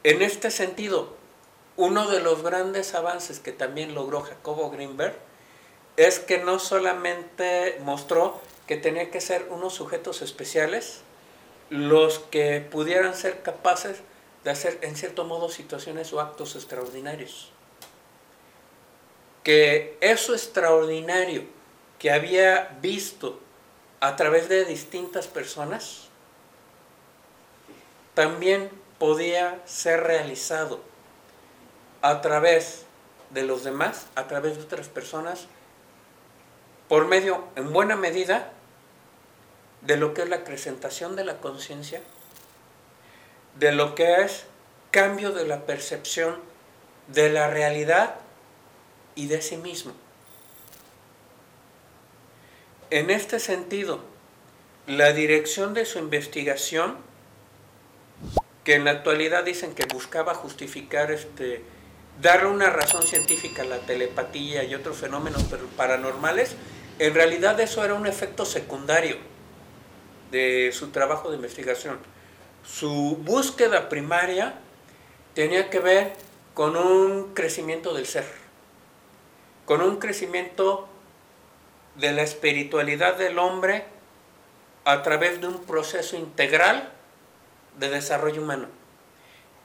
En 0.02 0.20
este 0.20 0.50
sentido, 0.50 1.16
uno 1.76 2.08
de 2.08 2.20
los 2.20 2.42
grandes 2.42 2.94
avances 2.94 3.38
que 3.38 3.52
también 3.52 3.94
logró 3.94 4.20
Jacobo 4.20 4.70
Greenberg 4.70 5.16
es 5.96 6.18
que 6.18 6.38
no 6.38 6.58
solamente 6.58 7.78
mostró 7.82 8.40
que 8.66 8.76
tenía 8.76 9.10
que 9.10 9.20
ser 9.20 9.46
unos 9.50 9.74
sujetos 9.74 10.22
especiales 10.22 11.00
los 11.70 12.18
que 12.18 12.60
pudieran 12.60 13.14
ser 13.14 13.42
capaces 13.42 14.00
de 14.44 14.50
hacer 14.50 14.78
en 14.82 14.96
cierto 14.96 15.24
modo 15.24 15.48
situaciones 15.48 16.12
o 16.12 16.20
actos 16.20 16.54
extraordinarios. 16.54 17.50
Que 19.42 19.96
eso 20.00 20.34
extraordinario 20.34 21.44
que 21.98 22.10
había 22.10 22.76
visto 22.80 23.40
a 24.00 24.16
través 24.16 24.48
de 24.48 24.64
distintas 24.64 25.26
personas 25.26 26.08
también 28.14 28.70
podía 28.98 29.60
ser 29.66 30.02
realizado 30.04 30.80
a 32.02 32.20
través 32.20 32.86
de 33.30 33.42
los 33.42 33.64
demás, 33.64 34.06
a 34.14 34.26
través 34.26 34.56
de 34.56 34.62
otras 34.62 34.88
personas, 34.88 35.46
por 36.88 37.06
medio, 37.06 37.44
en 37.56 37.72
buena 37.72 37.96
medida, 37.96 38.52
de 39.86 39.96
lo 39.96 40.14
que 40.14 40.22
es 40.22 40.28
la 40.28 40.44
presentación 40.44 41.14
de 41.16 41.24
la 41.24 41.38
conciencia, 41.38 42.00
de 43.58 43.72
lo 43.72 43.94
que 43.94 44.22
es 44.22 44.44
cambio 44.90 45.32
de 45.32 45.46
la 45.46 45.64
percepción 45.64 46.36
de 47.08 47.30
la 47.30 47.48
realidad 47.48 48.16
y 49.14 49.28
de 49.28 49.40
sí 49.40 49.56
mismo. 49.56 49.92
En 52.90 53.10
este 53.10 53.38
sentido, 53.38 54.00
la 54.86 55.12
dirección 55.12 55.74
de 55.74 55.84
su 55.84 55.98
investigación, 55.98 56.96
que 58.64 58.74
en 58.74 58.84
la 58.84 58.90
actualidad 58.90 59.44
dicen 59.44 59.74
que 59.74 59.86
buscaba 59.86 60.34
justificar 60.34 61.12
este, 61.12 61.62
darle 62.20 62.48
una 62.48 62.70
razón 62.70 63.02
científica 63.04 63.62
a 63.62 63.66
la 63.66 63.78
telepatía 63.78 64.64
y 64.64 64.74
otros 64.74 64.96
fenómenos 64.96 65.44
paranormales, 65.76 66.56
En 66.98 67.12
realidad 67.12 67.60
eso 67.60 67.84
era 67.84 67.92
un 67.92 68.06
efecto 68.06 68.46
secundario 68.46 69.18
de 70.30 70.70
su 70.72 70.88
trabajo 70.88 71.30
de 71.30 71.36
investigación. 71.36 71.98
Su 72.64 73.18
búsqueda 73.22 73.88
primaria 73.88 74.54
tenía 75.34 75.70
que 75.70 75.80
ver 75.80 76.14
con 76.54 76.76
un 76.76 77.34
crecimiento 77.34 77.94
del 77.94 78.06
ser, 78.06 78.26
con 79.66 79.82
un 79.82 79.98
crecimiento 79.98 80.88
de 81.96 82.12
la 82.12 82.22
espiritualidad 82.22 83.16
del 83.16 83.38
hombre 83.38 83.84
a 84.84 85.02
través 85.02 85.40
de 85.40 85.48
un 85.48 85.64
proceso 85.64 86.16
integral 86.16 86.90
de 87.78 87.90
desarrollo 87.90 88.42
humano, 88.42 88.68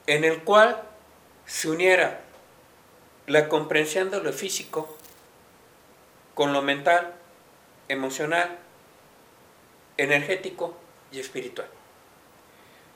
en 0.08 0.24
el 0.24 0.44
cual 0.44 0.82
se 1.46 1.70
uniera 1.70 2.22
la 3.27 3.48
comprensión 3.48 4.10
de 4.10 4.22
lo 4.22 4.34
físico 4.34 4.98
con 6.34 6.53
lo 6.53 6.62
mental, 6.62 7.13
emocional, 7.88 8.58
energético 10.01 10.74
y 11.12 11.20
espiritual. 11.20 11.67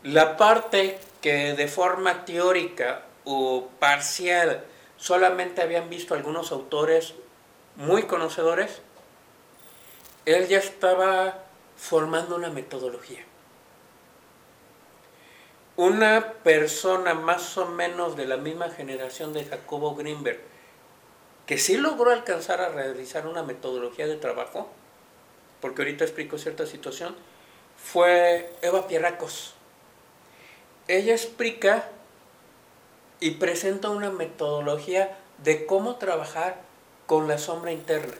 La 0.03 0.37
parte 0.37 0.99
que 1.21 1.53
de 1.53 1.67
forma 1.67 2.25
teórica 2.25 3.03
o 3.23 3.67
parcial 3.79 4.65
solamente 4.97 5.61
habían 5.61 5.89
visto 5.89 6.13
algunos 6.13 6.51
autores 6.51 7.13
muy 7.75 8.03
conocedores, 8.03 8.81
él 10.25 10.47
ya 10.47 10.57
estaba 10.57 11.43
formando 11.75 12.35
una 12.35 12.49
metodología. 12.49 13.23
Una 15.75 16.33
persona 16.43 17.13
más 17.13 17.57
o 17.57 17.67
menos 17.67 18.15
de 18.15 18.25
la 18.25 18.37
misma 18.37 18.69
generación 18.69 19.33
de 19.33 19.43
Jacobo 19.43 19.95
Greenberg, 19.95 20.39
que 21.45 21.57
sí 21.57 21.77
logró 21.77 22.11
alcanzar 22.11 22.61
a 22.61 22.69
realizar 22.69 23.27
una 23.27 23.43
metodología 23.43 24.07
de 24.07 24.15
trabajo, 24.15 24.71
porque 25.61 25.81
ahorita 25.81 26.03
explico 26.03 26.37
cierta 26.37 26.65
situación, 26.65 27.15
fue 27.77 28.51
Eva 28.61 28.87
Pierracos. 28.87 29.53
Ella 30.87 31.13
explica 31.13 31.89
y 33.19 33.31
presenta 33.31 33.89
una 33.89 34.11
metodología 34.11 35.17
de 35.39 35.65
cómo 35.65 35.95
trabajar 35.95 36.61
con 37.07 37.27
la 37.27 37.37
sombra 37.37 37.71
interna, 37.71 38.15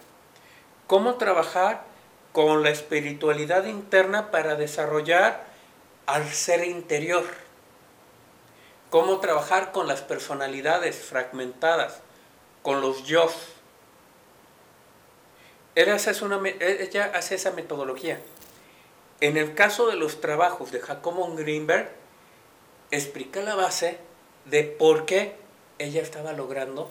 cómo 0.88 1.16
trabajar 1.16 1.84
con 2.32 2.64
la 2.64 2.70
espiritualidad 2.70 3.66
interna 3.66 4.32
para 4.32 4.56
desarrollar 4.56 5.46
al 6.06 6.28
ser 6.32 6.66
interior 6.66 7.26
cómo 8.96 9.20
trabajar 9.20 9.74
con 9.74 9.90
las 9.90 10.02
personalidades 10.02 10.96
fragmentadas, 10.96 12.00
con 12.62 12.80
los 12.80 13.04
yo. 13.04 13.30
Ella 15.76 15.96
hace, 15.96 16.12
ella 16.60 17.12
hace 17.14 17.36
esa 17.36 17.52
metodología. 17.52 18.20
En 19.20 19.38
el 19.38 19.54
caso 19.56 19.88
de 19.88 19.96
los 19.96 20.22
trabajos 20.22 20.72
de 20.72 20.80
Jacobo 20.80 21.36
Greenberg, 21.36 21.92
explica 22.92 23.42
la 23.42 23.56
base 23.56 23.98
de 24.46 24.64
por 24.64 25.06
qué 25.06 25.36
ella 25.78 26.02
estaba 26.02 26.32
logrando 26.34 26.90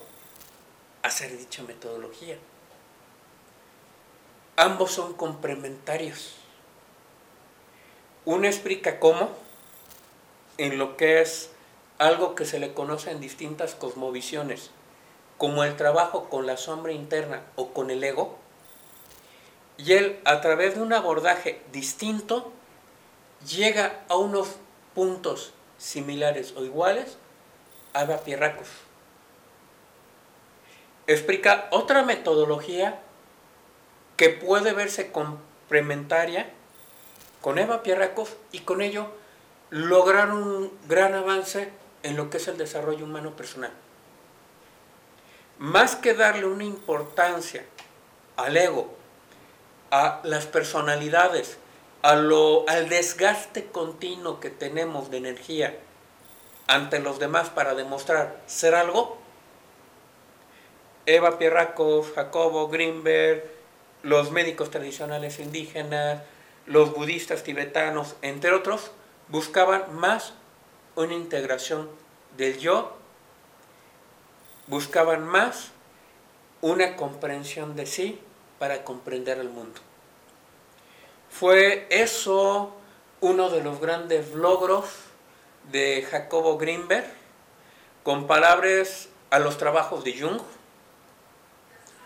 hacer 1.03 1.37
dicha 1.37 1.63
metodología. 1.63 2.37
Ambos 4.57 4.93
son 4.93 5.15
complementarios. 5.15 6.37
Uno 8.25 8.47
explica 8.47 9.01
cómo, 9.01 9.31
en 10.59 10.79
lo 10.79 10.97
que 10.97 11.21
es 11.21 11.51
algo 11.99 12.35
que 12.35 12.45
se 12.45 12.59
le 12.59 12.75
conoce 12.75 13.11
en 13.11 13.21
distintas 13.21 13.75
cosmovisiones, 13.75 14.71
como 15.39 15.65
el 15.65 15.77
trabajo 15.77 16.29
con 16.29 16.47
la 16.47 16.57
sombra 16.57 16.93
interna 16.93 17.43
o 17.57 17.73
con 17.73 17.91
el 17.91 18.03
ego, 18.05 18.39
y 19.77 19.93
él 19.93 20.21
a 20.25 20.41
través 20.41 20.75
de 20.77 20.83
un 20.83 20.93
abordaje 20.93 21.63
distinto 21.73 22.53
llega 23.47 24.05
a 24.09 24.17
unos 24.17 24.57
puntos 24.95 25.53
similares 25.79 26.55
o 26.57 26.65
iguales 26.65 27.17
a 27.93 28.03
Eva 28.03 28.19
Pierracos. 28.19 28.69
Explica 31.07 31.69
otra 31.71 32.03
metodología 32.03 33.01
que 34.17 34.31
puede 34.31 34.73
verse 34.73 35.13
complementaria 35.13 36.51
con 37.41 37.59
Eva 37.59 37.83
Pierracos 37.83 38.37
y 38.53 38.61
con 38.61 38.81
ello 38.81 39.09
lograr 39.71 40.31
un 40.31 40.73
gran 40.89 41.15
avance 41.15 41.71
en 42.03 42.17
lo 42.17 42.31
que 42.31 42.37
es 42.39 42.49
el 42.49 42.57
desarrollo 42.57 43.05
humano 43.05 43.37
personal. 43.37 43.73
Más 45.59 45.97
que 45.97 46.15
darle 46.15 46.47
una 46.47 46.65
importancia 46.65 47.65
al 48.37 48.57
ego, 48.57 48.97
a 49.95 50.19
las 50.25 50.47
personalidades, 50.47 51.57
a 52.03 52.17
lo, 52.17 52.69
al 52.69 52.89
desgaste 52.89 53.67
continuo 53.67 54.41
que 54.41 54.51
tenemos 54.51 55.09
de 55.09 55.19
energía 55.19 55.79
ante 56.67 56.99
los 56.99 57.21
demás 57.21 57.51
para 57.51 57.77
demostrar 57.77 58.41
ser 58.47 58.75
algo, 58.75 59.19
Eva 61.07 61.39
Pierrakov, 61.39 62.13
Jacobo 62.13 62.67
Greenberg, 62.67 63.45
los 64.03 64.33
médicos 64.33 64.73
tradicionales 64.73 65.39
indígenas, 65.39 66.23
los 66.67 66.93
budistas 66.93 67.45
tibetanos, 67.45 68.17
entre 68.21 68.51
otros, 68.51 68.91
buscaban 69.29 69.95
más 69.95 70.35
una 70.97 71.15
integración 71.15 71.89
del 72.37 72.59
yo, 72.59 72.97
buscaban 74.67 75.25
más 75.25 75.71
una 76.63 76.97
comprensión 76.97 77.77
de 77.77 77.87
sí 77.87 78.21
para 78.65 78.83
comprender 78.83 79.37
el 79.41 79.51
mundo. 79.51 79.79
Fue 81.29 81.87
eso 81.91 82.75
uno 83.21 83.51
de 83.51 83.63
los 83.63 83.79
grandes 83.79 84.33
logros 84.33 84.87
de 85.71 86.03
Jacobo 86.11 86.57
Greenberg, 86.57 87.05
con 88.05 88.27
palabras 88.27 89.11
a 89.29 89.39
los 89.39 89.59
trabajos 89.59 90.03
de 90.03 90.19
Jung, 90.19 90.41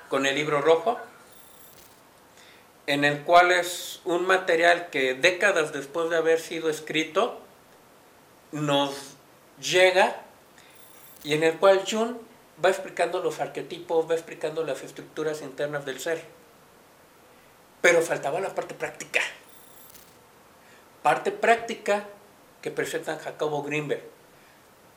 con 0.08 0.26
el 0.26 0.34
libro 0.34 0.60
rojo, 0.60 0.98
en 2.88 3.04
el 3.04 3.22
cual 3.22 3.52
es 3.52 4.00
un 4.04 4.26
material 4.26 4.90
que 4.90 5.14
décadas 5.14 5.72
después 5.72 6.10
de 6.10 6.16
haber 6.16 6.40
sido 6.40 6.70
escrito, 6.70 7.38
nos 8.50 9.14
llega 9.60 10.22
y 11.22 11.34
en 11.34 11.44
el 11.44 11.56
cual 11.58 11.84
Jung 11.88 12.16
va 12.64 12.70
explicando 12.70 13.22
los 13.22 13.38
arquetipos, 13.38 14.10
va 14.10 14.14
explicando 14.14 14.64
las 14.64 14.82
estructuras 14.82 15.40
internas 15.42 15.86
del 15.86 16.00
ser. 16.00 16.37
Pero 17.80 18.02
faltaba 18.02 18.40
la 18.40 18.54
parte 18.54 18.74
práctica. 18.74 19.20
Parte 21.02 21.30
práctica 21.30 22.04
que 22.62 22.70
presenta 22.70 23.18
Jacobo 23.18 23.62
Greenberg. 23.62 24.02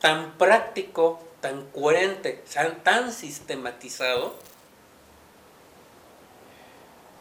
Tan 0.00 0.32
práctico, 0.36 1.22
tan 1.40 1.66
coherente, 1.70 2.42
tan 2.82 3.12
sistematizado, 3.12 4.34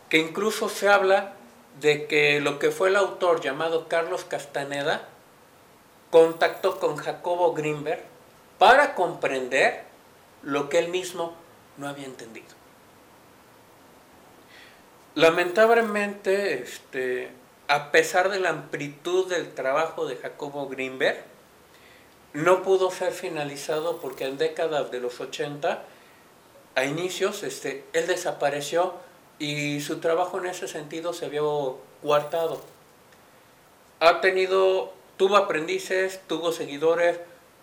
que 0.10 0.18
incluso 0.18 0.68
se 0.68 0.90
habla 0.90 1.34
de 1.80 2.06
que 2.08 2.42
lo 2.42 2.60
que 2.60 2.72
fue 2.72 2.90
el 2.90 2.98
autor 2.98 3.40
llamado 3.42 3.88
Carlos 3.88 4.26
Castaneda 4.26 5.08
contactó 6.10 6.80
con 6.80 6.98
Jacobo 6.98 7.54
Greenberg 7.54 8.04
para 8.58 8.94
comprender 8.94 9.86
lo 10.44 10.70
que 10.70 10.80
él 10.80 10.90
mismo 10.90 11.34
no 11.78 11.88
había 11.88 12.06
entendido. 12.06 12.61
Lamentablemente, 15.16 16.62
este, 16.62 17.30
a 17.68 17.92
pesar 17.92 18.30
de 18.30 18.40
la 18.40 18.50
amplitud 18.50 19.28
del 19.28 19.54
trabajo 19.54 20.06
de 20.06 20.16
Jacobo 20.16 20.70
Greenberg, 20.70 21.24
no 22.34 22.64
pudo 22.64 22.92
ser 22.92 23.12
finalizado 23.12 23.98
porque 23.98 24.26
en 24.26 24.38
décadas 24.38 24.90
de 24.92 25.02
los 25.02 25.20
80, 25.20 25.84
a 26.76 26.86
inicios, 26.86 27.44
este, 27.44 27.84
él 27.94 28.08
desapareció 28.08 28.94
y 29.38 29.82
su 29.82 30.00
trabajo 30.00 30.40
en 30.40 30.46
ese 30.46 30.68
sentido 30.68 31.12
se 31.14 31.28
vio 31.28 31.80
coartado. 32.02 32.62
Ha 34.00 34.22
tenido 34.22 34.94
tuvo 35.22 35.38
aprendices, 35.38 36.20
tuvo 36.26 36.52
seguidores, 36.52 37.20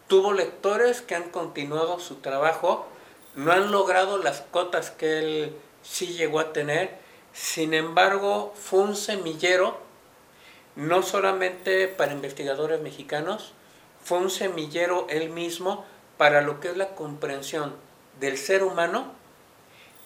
tuvo 0.06 0.32
lectores 0.32 1.02
que 1.02 1.16
han 1.16 1.28
continuado 1.30 1.98
su 1.98 2.16
trabajo, 2.16 2.86
no 3.34 3.50
han 3.50 3.72
logrado 3.72 4.18
las 4.18 4.42
cotas 4.42 4.92
que 4.92 5.18
él 5.18 5.56
sí 5.82 6.06
llegó 6.06 6.38
a 6.38 6.52
tener, 6.52 6.96
sin 7.40 7.72
embargo 7.72 8.52
fue 8.56 8.80
un 8.80 8.96
semillero, 8.96 9.78
no 10.74 11.02
solamente 11.02 11.86
para 11.86 12.12
investigadores 12.12 12.80
mexicanos, 12.80 13.52
fue 14.02 14.18
un 14.18 14.28
semillero 14.28 15.06
él 15.08 15.30
mismo 15.30 15.84
para 16.16 16.40
lo 16.40 16.58
que 16.58 16.68
es 16.68 16.76
la 16.76 16.96
comprensión 16.96 17.76
del 18.18 18.38
ser 18.38 18.64
humano 18.64 19.12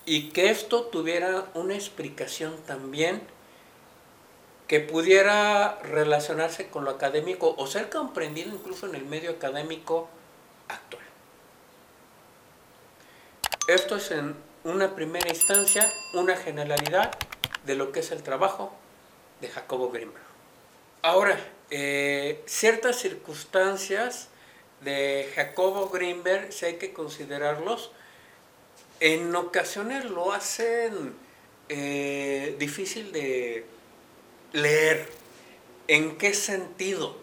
y 0.04 0.28
que 0.28 0.50
esto 0.50 0.82
tuviera 0.82 1.46
una 1.54 1.74
explicación 1.74 2.54
también 2.66 3.22
que 4.68 4.80
pudiera 4.80 5.78
relacionarse 5.82 6.68
con 6.68 6.84
lo 6.84 6.90
académico 6.90 7.54
o 7.56 7.66
ser 7.66 7.88
comprendido 7.88 8.54
incluso 8.54 8.86
en 8.86 8.94
el 8.94 9.06
medio 9.06 9.30
académico 9.30 10.08
actual. 10.68 11.02
Esto 13.68 13.96
es 13.96 14.10
en 14.10 14.51
una 14.64 14.94
primera 14.94 15.28
instancia, 15.28 15.88
una 16.14 16.36
generalidad 16.36 17.10
de 17.66 17.74
lo 17.74 17.92
que 17.92 18.00
es 18.00 18.10
el 18.12 18.22
trabajo 18.22 18.72
de 19.40 19.48
Jacobo 19.48 19.90
Grimberg. 19.90 20.22
Ahora, 21.02 21.38
eh, 21.70 22.42
ciertas 22.46 22.96
circunstancias 22.96 24.28
de 24.82 25.30
Jacobo 25.34 25.88
Greenberg, 25.88 26.52
si 26.52 26.66
hay 26.66 26.74
que 26.76 26.92
considerarlos, 26.92 27.90
en 29.00 29.34
ocasiones 29.34 30.04
lo 30.04 30.32
hacen 30.32 31.14
eh, 31.68 32.54
difícil 32.58 33.10
de 33.12 33.66
leer. 34.52 35.08
¿En 35.88 36.18
qué 36.18 36.34
sentido? 36.34 37.16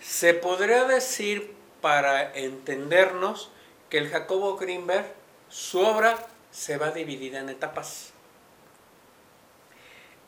Se 0.00 0.34
podría 0.34 0.84
decir, 0.84 1.54
para 1.80 2.36
entendernos, 2.36 3.50
que 3.90 3.98
el 3.98 4.10
Jacobo 4.10 4.56
Greenberg, 4.56 5.06
su 5.48 5.80
obra 5.80 6.16
se 6.56 6.78
va 6.78 6.86
a 6.86 6.90
dividir 6.90 7.34
en 7.34 7.50
etapas. 7.50 8.12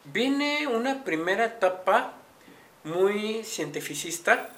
Viene 0.05 0.67
una 0.67 1.03
primera 1.03 1.47
etapa 1.47 2.13
muy 2.85 3.43
cientificista, 3.45 4.51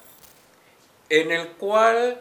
en 1.09 1.31
el 1.31 1.49
cual 1.51 2.21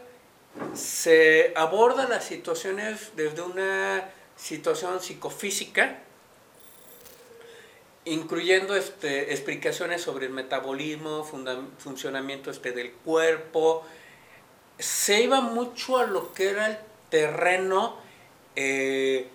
se 0.73 1.51
abordan 1.55 2.11
las 2.11 2.25
situaciones 2.25 3.11
desde 3.15 3.41
una 3.41 4.09
situación 4.35 5.01
psicofísica, 5.01 5.99
incluyendo 8.05 8.75
este, 8.75 9.33
explicaciones 9.33 10.01
sobre 10.01 10.27
el 10.27 10.31
metabolismo, 10.31 11.23
funcionamiento 11.23 12.51
este 12.51 12.71
del 12.71 12.91
cuerpo. 12.91 13.83
Se 14.77 15.21
iba 15.21 15.41
mucho 15.41 15.97
a 15.97 16.05
lo 16.05 16.33
que 16.33 16.49
era 16.49 16.67
el 16.67 16.77
terreno 17.09 17.97
eh, 18.55 19.27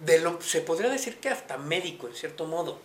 de 0.00 0.20
lo 0.20 0.40
se 0.40 0.60
podría 0.60 0.90
decir 0.90 1.18
que 1.18 1.28
hasta 1.28 1.56
médico, 1.56 2.06
en 2.06 2.14
cierto 2.14 2.46
modo 2.46 2.78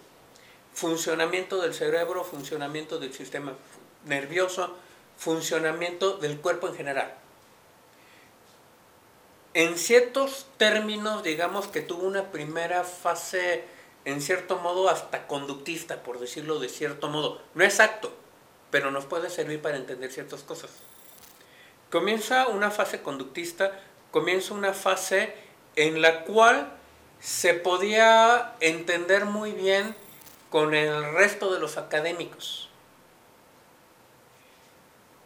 funcionamiento 0.74 1.62
del 1.62 1.74
cerebro, 1.74 2.24
funcionamiento 2.24 3.00
del 3.00 3.14
sistema 3.14 3.54
nervioso, 4.06 4.76
funcionamiento 5.18 6.18
del 6.18 6.40
cuerpo 6.40 6.68
en 6.68 6.76
general. 6.76 7.14
En 9.54 9.78
ciertos 9.78 10.48
términos, 10.58 11.22
digamos 11.22 11.68
que 11.68 11.82
tuvo 11.82 12.08
una 12.08 12.32
primera 12.32 12.84
fase, 12.84 13.66
en 14.04 14.20
cierto 14.20 14.58
modo, 14.58 14.90
hasta 14.90 15.28
conductista, 15.28 16.02
por 16.02 16.20
decirlo 16.20 16.58
de 16.58 16.70
cierto 16.70 17.08
modo. 17.08 17.40
No 17.54 17.64
exacto, 17.64 18.12
pero 18.72 18.90
nos 18.90 19.06
puede 19.06 19.30
servir 19.30 19.62
para 19.62 19.78
entender 19.78 20.12
ciertas 20.12 20.42
cosas. 20.42 20.72
Comienza 21.92 22.48
una 22.48 22.72
fase 22.72 23.04
conductista, 23.04 23.80
comienza 24.10 24.56
una 24.56 24.74
fase 24.74 25.36
en 25.76 26.02
la 26.02 26.24
cual 26.24 26.74
se 27.24 27.54
podía 27.54 28.54
entender 28.60 29.24
muy 29.24 29.54
bien 29.54 29.96
con 30.50 30.74
el 30.74 31.14
resto 31.14 31.54
de 31.54 31.60
los 31.60 31.78
académicos. 31.78 32.68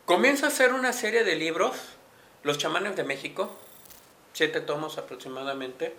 Comienza 0.06 0.46
a 0.46 0.50
hacer 0.50 0.74
una 0.74 0.94
serie 0.94 1.24
de 1.24 1.36
libros, 1.36 1.76
Los 2.44 2.60
chamanes 2.60 2.96
de 2.96 3.04
México, 3.04 3.50
siete 4.32 4.62
tomos 4.62 5.00
aproximadamente, 5.00 5.96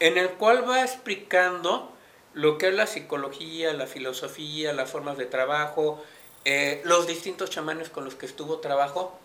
en 0.00 0.18
el 0.18 0.30
cual 0.30 0.68
va 0.68 0.82
explicando 0.82 1.92
lo 2.34 2.58
que 2.58 2.68
es 2.68 2.74
la 2.74 2.88
psicología, 2.88 3.72
la 3.74 3.86
filosofía, 3.86 4.72
las 4.72 4.90
formas 4.90 5.16
de 5.18 5.26
trabajo, 5.26 6.02
eh, 6.44 6.82
los 6.84 7.06
distintos 7.06 7.48
chamanes 7.48 7.90
con 7.90 8.04
los 8.04 8.16
que 8.16 8.26
estuvo 8.26 8.58
trabajo, 8.58 9.16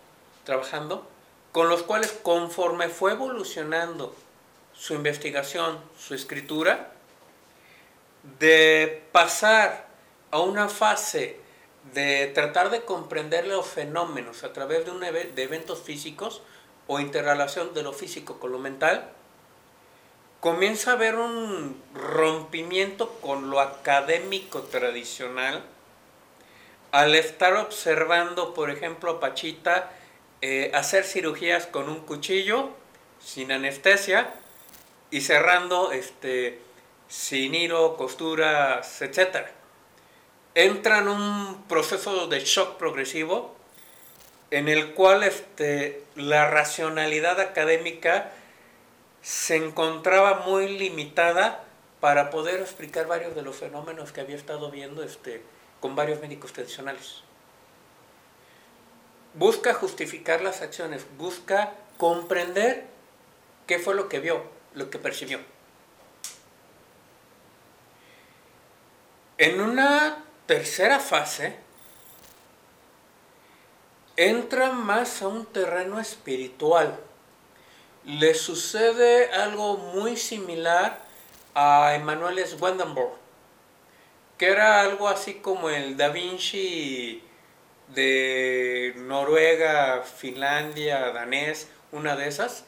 trabajando, 0.46 1.08
con 1.52 1.70
los 1.70 1.82
cuales 1.82 2.12
conforme 2.12 2.88
fue 2.88 3.14
evolucionando 3.14 4.16
su 4.78 4.94
investigación, 4.94 5.80
su 5.98 6.14
escritura, 6.14 6.92
de 8.40 9.04
pasar 9.12 9.88
a 10.32 10.40
una 10.40 10.70
fase 10.70 11.40
de 11.94 12.28
tratar 12.28 12.70
de 12.70 12.82
comprender 12.82 13.48
los 13.48 13.66
fenómenos 13.66 14.44
a 14.44 14.52
través 14.54 14.86
de, 14.86 14.92
un 14.92 15.00
de 15.00 15.44
eventos 15.44 15.82
físicos 15.82 16.42
o 16.86 17.00
interrelación 17.00 17.74
de 17.74 17.84
lo 17.84 17.94
físico 17.94 18.40
con 18.40 18.52
lo 18.52 18.60
mental, 18.60 19.10
comienza 20.40 20.92
a 20.92 20.94
haber 20.96 21.16
un 21.16 21.82
rompimiento 21.94 23.10
con 23.22 23.50
lo 23.50 23.60
académico 23.60 24.64
tradicional 24.64 25.64
al 26.92 27.16
estar 27.16 27.54
observando, 27.54 28.54
por 28.54 28.70
ejemplo, 28.70 29.12
a 29.12 29.20
Pachita 29.20 29.92
eh, 30.42 30.72
hacer 30.74 31.04
cirugías 31.04 31.68
con 31.68 31.90
un 31.90 32.02
cuchillo 32.02 32.70
sin 33.20 33.52
anestesia 33.52 34.34
y 35.12 35.22
cerrando 35.22 35.92
este, 35.92 36.60
sin 37.08 37.56
hilo, 37.56 37.96
costuras, 37.98 39.02
etc. 39.02 39.48
Entra 40.56 41.00
en 41.00 41.08
un 41.08 41.64
proceso 41.68 42.28
de 42.28 42.40
shock 42.42 42.78
progresivo 42.78 43.56
en 44.52 44.68
el 44.68 44.94
cual 44.94 45.24
este, 45.24 46.04
la 46.16 46.50
racionalidad 46.50 47.40
académica 47.40 48.32
se 49.22 49.58
encontraba 49.58 50.46
muy 50.46 50.70
limitada 50.78 51.64
para 52.00 52.30
poder 52.30 52.62
explicar 52.62 53.08
varios 53.08 53.36
de 53.36 53.42
los 53.42 53.58
fenómenos 53.58 54.12
que 54.12 54.22
había 54.22 54.36
estado 54.36 54.72
viendo 54.72 55.04
este, 55.04 55.42
con 55.82 55.96
varios 55.96 56.22
médicos 56.22 56.54
tradicionales. 56.54 57.24
Busca 59.34 59.74
justificar 59.74 60.42
las 60.42 60.62
acciones, 60.62 61.06
busca 61.18 61.74
comprender 61.98 62.86
qué 63.66 63.80
fue 63.80 63.96
lo 63.96 64.08
que 64.08 64.20
vio, 64.20 64.57
lo 64.78 64.90
que 64.90 65.00
percibió. 65.00 65.40
En 69.38 69.60
una 69.60 70.24
tercera 70.46 71.00
fase, 71.00 71.56
entra 74.16 74.72
más 74.72 75.22
a 75.22 75.28
un 75.28 75.46
terreno 75.46 76.00
espiritual. 76.00 77.00
Le 78.06 78.34
sucede 78.34 79.32
algo 79.32 79.78
muy 79.78 80.16
similar 80.16 81.00
a 81.54 81.96
Emanuel 81.96 82.46
Swedenborg, 82.48 83.14
que 84.38 84.48
era 84.48 84.82
algo 84.82 85.08
así 85.08 85.36
como 85.36 85.70
el 85.70 85.98
Da 85.98 86.10
Vinci 86.10 87.24
de 87.90 88.94
Noruega, 88.98 90.04
Finlandia, 90.04 91.12
danés, 91.12 91.68
una 91.92 92.16
de 92.16 92.28
esas. 92.28 92.67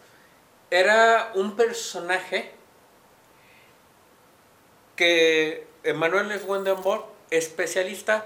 Era 0.72 1.32
un 1.34 1.56
personaje 1.56 2.52
que 4.96 5.68
Emanuel 5.84 6.40
Swedenborg, 6.40 7.06
especialista 7.32 8.26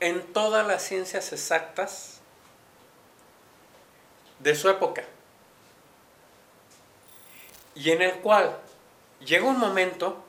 en 0.00 0.32
todas 0.32 0.66
las 0.66 0.82
ciencias 0.82 1.32
exactas 1.32 2.20
de 4.38 4.54
su 4.54 4.68
época, 4.68 5.04
y 7.74 7.90
en 7.90 8.02
el 8.02 8.14
cual 8.20 8.58
llega 9.20 9.46
un 9.46 9.58
momento 9.58 10.24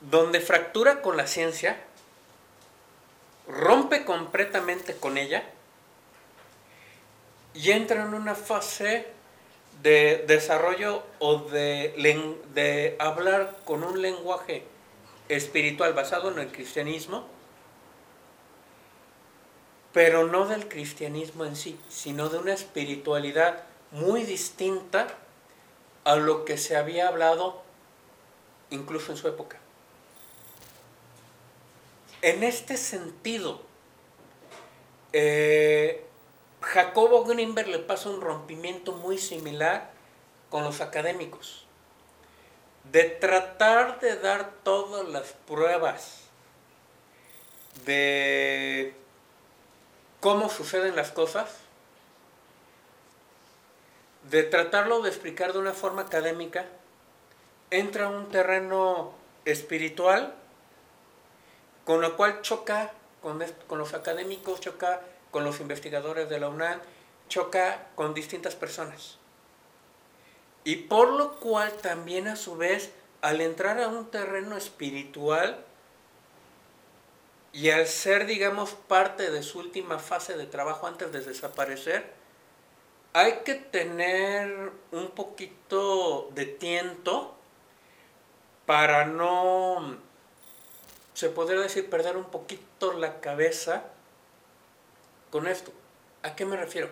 donde 0.00 0.40
fractura 0.40 1.00
con 1.00 1.16
la 1.16 1.26
ciencia, 1.26 1.80
rompe 3.46 4.04
completamente 4.04 4.96
con 4.96 5.18
ella 5.18 5.44
y 7.54 7.70
entra 7.70 8.02
en 8.02 8.14
una 8.14 8.34
fase 8.34 9.06
de 9.82 10.24
desarrollo 10.28 11.02
o 11.18 11.38
de, 11.38 12.96
hablar 12.98 13.56
con 13.64 13.82
un 13.82 14.00
lenguaje 14.00 14.62
espiritual 15.28 15.92
basado 15.92 16.30
en 16.30 16.38
el 16.38 16.52
cristianismo, 16.52 17.26
pero 19.92 20.26
no 20.26 20.46
del 20.46 20.68
cristianismo 20.68 21.44
en 21.44 21.56
sí, 21.56 21.78
sino 21.88 22.28
de 22.28 22.38
una 22.38 22.54
espiritualidad 22.54 23.64
muy 23.90 24.22
distinta 24.22 25.08
a 26.04 26.16
lo 26.16 26.44
que 26.44 26.56
se 26.58 26.76
había 26.76 27.08
hablado 27.08 27.62
incluso 28.70 29.12
en 29.12 29.18
su 29.18 29.28
época. 29.28 29.58
En 32.22 32.44
este 32.44 32.76
sentido, 32.76 33.60
eh, 35.12 36.06
Jacobo 36.62 37.24
Greenberg 37.24 37.68
le 37.68 37.78
pasa 37.78 38.08
un 38.08 38.20
rompimiento 38.20 38.92
muy 38.92 39.18
similar 39.18 39.90
con 40.50 40.64
los 40.64 40.80
académicos. 40.80 41.66
De 42.90 43.04
tratar 43.04 44.00
de 44.00 44.16
dar 44.16 44.52
todas 44.62 45.08
las 45.08 45.32
pruebas 45.46 46.22
de 47.84 48.94
cómo 50.20 50.48
suceden 50.48 50.94
las 50.94 51.10
cosas, 51.10 51.48
de 54.30 54.42
tratarlo 54.44 55.02
de 55.02 55.08
explicar 55.08 55.52
de 55.52 55.58
una 55.58 55.72
forma 55.72 56.02
académica, 56.02 56.66
entra 57.70 58.06
a 58.06 58.08
un 58.08 58.30
terreno 58.30 59.12
espiritual 59.44 60.34
con 61.84 62.00
lo 62.00 62.16
cual 62.16 62.42
choca 62.42 62.92
con, 63.20 63.42
con 63.66 63.78
los 63.78 63.94
académicos, 63.94 64.60
choca 64.60 65.00
con 65.32 65.42
los 65.42 65.58
investigadores 65.58 66.28
de 66.28 66.38
la 66.38 66.48
UNAM, 66.48 66.80
choca 67.28 67.88
con 67.96 68.14
distintas 68.14 68.54
personas. 68.54 69.18
Y 70.62 70.76
por 70.76 71.08
lo 71.08 71.40
cual 71.40 71.72
también 71.72 72.28
a 72.28 72.36
su 72.36 72.56
vez, 72.56 72.92
al 73.22 73.40
entrar 73.40 73.80
a 73.80 73.88
un 73.88 74.10
terreno 74.10 74.56
espiritual 74.56 75.64
y 77.52 77.70
al 77.70 77.86
ser, 77.86 78.26
digamos, 78.26 78.70
parte 78.70 79.30
de 79.30 79.42
su 79.42 79.58
última 79.58 79.98
fase 79.98 80.36
de 80.36 80.46
trabajo 80.46 80.86
antes 80.86 81.10
de 81.10 81.20
desaparecer, 81.20 82.12
hay 83.14 83.40
que 83.44 83.54
tener 83.54 84.70
un 84.92 85.10
poquito 85.10 86.30
de 86.34 86.46
tiento 86.46 87.34
para 88.66 89.06
no, 89.06 89.96
se 91.14 91.28
podría 91.28 91.60
decir, 91.60 91.90
perder 91.90 92.16
un 92.16 92.24
poquito 92.24 92.92
la 92.92 93.20
cabeza 93.20 93.84
con 95.32 95.48
esto. 95.48 95.72
¿A 96.22 96.36
qué 96.36 96.44
me 96.44 96.56
refiero? 96.56 96.90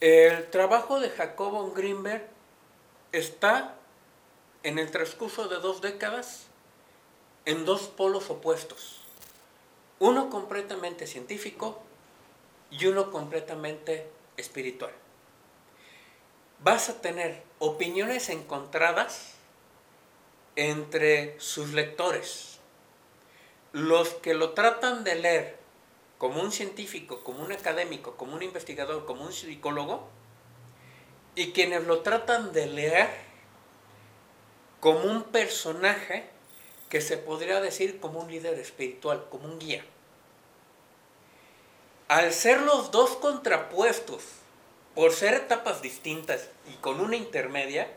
El 0.00 0.50
trabajo 0.50 0.98
de 0.98 1.10
Jacobo 1.10 1.70
Greenberg 1.70 2.26
está 3.12 3.76
en 4.64 4.80
el 4.80 4.90
transcurso 4.90 5.46
de 5.46 5.60
dos 5.60 5.80
décadas 5.80 6.46
en 7.44 7.64
dos 7.64 7.82
polos 7.82 8.30
opuestos. 8.30 9.02
Uno 10.00 10.30
completamente 10.30 11.06
científico 11.06 11.80
y 12.70 12.86
uno 12.86 13.12
completamente 13.12 14.08
espiritual. 14.36 14.92
Vas 16.60 16.88
a 16.88 17.00
tener 17.00 17.42
opiniones 17.58 18.28
encontradas 18.30 19.34
entre 20.56 21.38
sus 21.40 21.72
lectores. 21.72 22.51
Los 23.72 24.10
que 24.10 24.34
lo 24.34 24.50
tratan 24.50 25.04
de 25.04 25.14
leer 25.14 25.58
como 26.18 26.40
un 26.40 26.52
científico, 26.52 27.24
como 27.24 27.42
un 27.42 27.52
académico, 27.52 28.16
como 28.16 28.34
un 28.34 28.42
investigador, 28.42 29.06
como 29.06 29.24
un 29.24 29.32
psicólogo, 29.32 30.08
y 31.34 31.52
quienes 31.52 31.84
lo 31.84 32.00
tratan 32.00 32.52
de 32.52 32.66
leer 32.66 33.08
como 34.80 35.04
un 35.04 35.24
personaje 35.24 36.28
que 36.88 37.00
se 37.00 37.16
podría 37.16 37.60
decir 37.60 38.00
como 38.00 38.20
un 38.20 38.30
líder 38.30 38.58
espiritual, 38.58 39.26
como 39.30 39.46
un 39.46 39.58
guía. 39.58 39.84
Al 42.08 42.32
ser 42.32 42.60
los 42.60 42.90
dos 42.90 43.16
contrapuestos, 43.16 44.22
por 44.94 45.12
ser 45.12 45.34
etapas 45.34 45.80
distintas 45.80 46.50
y 46.70 46.74
con 46.76 47.00
una 47.00 47.16
intermedia, 47.16 47.88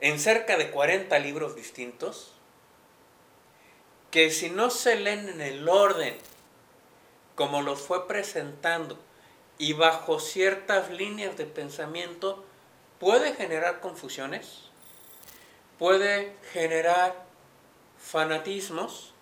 en 0.00 0.18
cerca 0.18 0.56
de 0.56 0.70
40 0.70 1.16
libros 1.20 1.54
distintos, 1.54 2.34
que 4.10 4.30
si 4.30 4.50
no 4.50 4.70
se 4.70 4.96
leen 4.96 5.28
en 5.28 5.40
el 5.40 5.68
orden 5.68 6.16
como 7.34 7.62
los 7.62 7.80
fue 7.80 8.08
presentando 8.08 8.98
y 9.58 9.72
bajo 9.72 10.18
ciertas 10.18 10.90
líneas 10.90 11.36
de 11.36 11.44
pensamiento, 11.44 12.44
puede 12.98 13.34
generar 13.34 13.80
confusiones, 13.80 14.62
puede 15.78 16.34
generar 16.52 17.24
fanatismos 17.98 19.12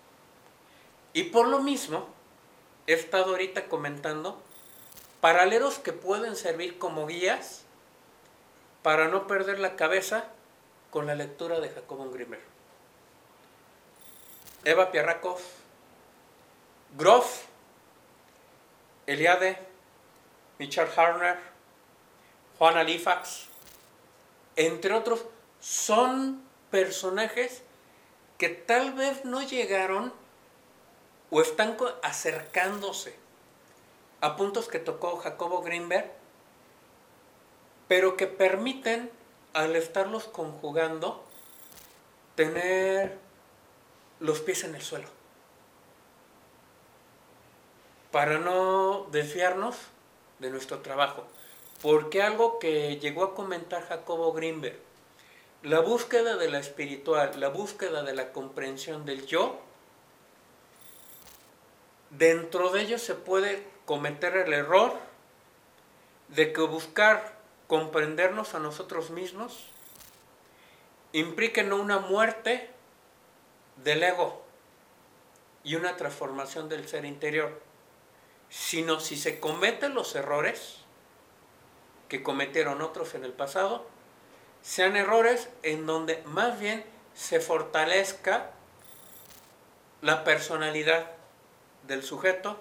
y 1.13 1.23
por 1.23 1.47
lo 1.47 1.59
mismo 1.59 2.07
he 2.87 2.93
estado 2.93 3.31
ahorita 3.31 3.67
comentando, 3.67 4.41
paralelos 5.19 5.79
que 5.79 5.93
pueden 5.93 6.35
servir 6.35 6.77
como 6.77 7.07
guías 7.07 7.63
para 8.81 9.09
no 9.09 9.27
perder 9.27 9.59
la 9.59 9.75
cabeza 9.75 10.25
con 10.91 11.05
la 11.05 11.15
lectura 11.15 11.59
de 11.59 11.69
Jacobo 11.69 12.09
Grimmer. 12.09 12.56
Eva 14.63 14.91
Pierrakov, 14.91 15.39
Groff, 16.97 17.45
Eliade, 19.05 19.57
Richard 20.59 20.91
Harner, 20.97 21.37
Juan 22.57 22.77
Alifax, 22.77 23.47
entre 24.55 24.93
otros, 24.93 25.25
son 25.59 26.43
personajes 26.71 27.61
que 28.37 28.49
tal 28.49 28.93
vez 28.93 29.25
no 29.25 29.41
llegaron 29.41 30.13
o 31.29 31.41
están 31.41 31.77
acercándose 32.03 33.15
a 34.21 34.35
puntos 34.35 34.67
que 34.67 34.79
tocó 34.79 35.17
Jacobo 35.17 35.61
Greenberg, 35.61 36.11
pero 37.87 38.17
que 38.17 38.27
permiten, 38.27 39.11
al 39.53 39.75
estarlos 39.75 40.25
conjugando, 40.25 41.23
tener 42.35 43.17
los 44.19 44.39
pies 44.41 44.63
en 44.63 44.75
el 44.75 44.81
suelo. 44.81 45.07
Para 48.11 48.39
no 48.39 49.07
desviarnos 49.11 49.75
de 50.39 50.49
nuestro 50.49 50.79
trabajo. 50.79 51.27
Porque 51.81 52.23
algo 52.23 52.57
que 52.59 52.97
llegó 52.97 53.23
a 53.23 53.35
comentar 53.35 53.87
Jacobo 53.87 54.33
Greenberg, 54.33 54.79
la 55.61 55.79
búsqueda 55.81 56.35
de 56.37 56.49
la 56.49 56.59
espiritual, 56.59 57.39
la 57.39 57.49
búsqueda 57.49 58.03
de 58.03 58.15
la 58.15 58.31
comprensión 58.31 59.05
del 59.05 59.25
yo, 59.27 59.61
Dentro 62.09 62.69
de 62.69 62.81
ello 62.81 62.99
se 62.99 63.15
puede 63.15 63.67
cometer 63.85 64.37
el 64.37 64.53
error 64.53 64.93
de 66.29 66.53
que 66.53 66.61
buscar 66.61 67.37
comprendernos 67.67 68.55
a 68.55 68.59
nosotros 68.59 69.09
mismos 69.09 69.67
implique 71.11 71.63
no 71.63 71.75
una 71.75 71.99
muerte 71.99 72.69
del 73.83 74.03
ego 74.03 74.43
y 75.63 75.75
una 75.75 75.97
transformación 75.97 76.69
del 76.69 76.87
ser 76.87 77.05
interior, 77.05 77.61
sino 78.49 78.99
si 78.99 79.17
se 79.17 79.39
cometen 79.39 79.93
los 79.93 80.15
errores 80.15 80.77
que 82.07 82.23
cometieron 82.23 82.81
otros 82.81 83.15
en 83.15 83.23
el 83.25 83.33
pasado, 83.33 83.85
sean 84.61 84.95
errores 84.95 85.49
en 85.63 85.85
donde 85.85 86.21
más 86.25 86.59
bien 86.59 86.85
se 87.13 87.39
fortalezca 87.39 88.51
la 90.01 90.23
personalidad 90.23 91.11
del 91.87 92.03
sujeto, 92.03 92.57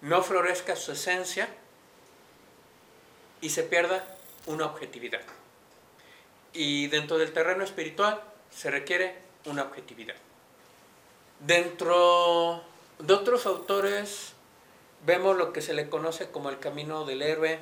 no 0.00 0.22
florezca 0.22 0.76
su 0.76 0.92
esencia 0.92 1.48
y 3.40 3.50
se 3.50 3.62
pierda 3.62 4.04
una 4.46 4.66
objetividad. 4.66 5.22
Y 6.52 6.88
dentro 6.88 7.18
del 7.18 7.32
terreno 7.32 7.62
espiritual 7.62 8.22
se 8.50 8.70
requiere 8.70 9.29
una 9.46 9.62
objetividad. 9.62 10.16
Dentro 11.40 12.62
de 12.98 13.14
otros 13.14 13.46
autores 13.46 14.32
vemos 15.06 15.36
lo 15.36 15.52
que 15.52 15.62
se 15.62 15.74
le 15.74 15.88
conoce 15.88 16.30
como 16.30 16.50
el 16.50 16.58
camino 16.58 17.04
del 17.04 17.22
héroe, 17.22 17.60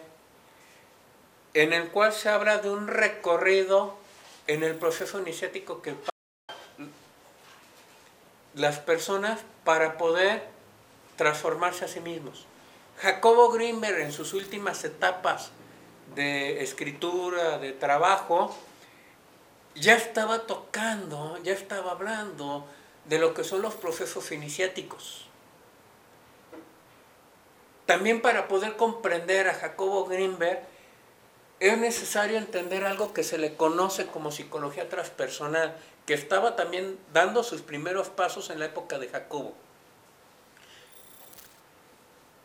en 1.55 1.73
el 1.73 1.89
cual 1.89 2.13
se 2.13 2.29
habla 2.29 2.59
de 2.59 2.71
un 2.71 2.89
recorrido 2.89 3.95
en 4.47 4.63
el 4.63 4.75
proceso 4.75 5.21
iniciático 5.21 5.83
que 5.83 5.95
las 8.55 8.79
personas 8.81 9.41
para 9.65 9.99
poder 9.99 10.43
transformarse 11.17 11.85
a 11.85 11.89
sí 11.89 12.01
mismos. 12.01 12.47
Jacobo 12.99 13.51
Greenberg 13.51 14.01
en 14.01 14.13
sus 14.13 14.33
últimas 14.35 14.83
etapas 14.85 15.51
de 16.15 16.63
escritura, 16.63 17.59
de 17.59 17.73
trabajo, 17.73 18.57
ya 19.75 19.95
estaba 19.95 20.47
tocando, 20.47 21.39
ya 21.43 21.53
estaba 21.53 21.93
hablando 21.93 22.67
de 23.05 23.19
lo 23.19 23.35
que 23.35 23.45
son 23.45 23.63
los 23.63 23.75
procesos 23.75 24.31
iniciáticos. 24.33 25.27
También 27.87 28.21
para 28.21 28.49
poder 28.49 28.77
comprender 28.77 29.49
a 29.49 29.55
Jacobo 29.55 30.05
Greenberg 30.05 30.63
es 31.61 31.79
necesario 31.79 32.37
entender 32.37 32.85
algo 32.85 33.13
que 33.13 33.25
se 33.25 33.39
le 33.39 33.55
conoce 33.55 34.07
como 34.07 34.31
psicología 34.31 34.89
transpersonal, 34.89 35.77
que 36.07 36.15
estaba 36.15 36.55
también 36.55 36.99
dando 37.13 37.43
sus 37.43 37.63
primeros 37.63 38.09
pasos 38.09 38.51
en 38.51 38.61
la 38.61 38.67
época 38.67 38.99
de 38.99 39.09
Jacobo. 39.09 39.55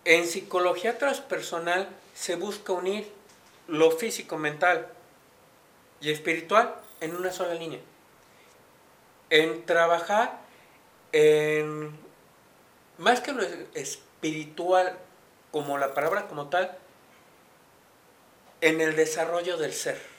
En 0.06 0.28
psicología 0.28 0.98
transpersonal 0.98 1.90
se 2.14 2.36
busca 2.36 2.74
unir 2.74 3.12
lo 3.68 3.92
físico, 3.92 4.38
mental 4.38 4.88
y 6.02 6.12
espiritual 6.12 6.83
en 7.04 7.16
una 7.16 7.32
sola 7.32 7.54
línea. 7.54 7.80
En 9.30 9.66
trabajar 9.66 10.40
en, 11.12 11.92
más 12.98 13.20
que 13.22 13.34
lo 13.34 13.44
espiritual 13.74 14.98
como 15.52 15.78
la 15.78 15.94
palabra 15.94 16.28
como 16.28 16.50
tal, 16.50 16.78
en 18.62 18.80
el 18.80 18.96
desarrollo 18.96 19.58
del 19.58 19.74
ser 19.74 20.14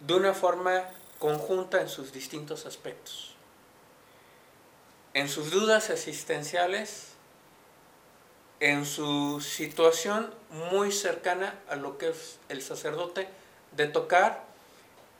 de 0.00 0.14
una 0.14 0.34
forma 0.34 0.84
conjunta 1.18 1.80
en 1.80 1.88
sus 1.88 2.12
distintos 2.12 2.66
aspectos. 2.66 3.34
En 5.14 5.28
sus 5.28 5.50
dudas 5.50 5.90
existenciales, 5.90 7.12
en 8.60 8.84
su 8.84 9.40
situación 9.40 10.34
muy 10.50 10.90
cercana 10.90 11.58
a 11.68 11.76
lo 11.76 11.96
que 11.96 12.08
es 12.10 12.38
el 12.48 12.60
sacerdote, 12.60 13.28
de 13.76 13.86
tocar 13.86 14.44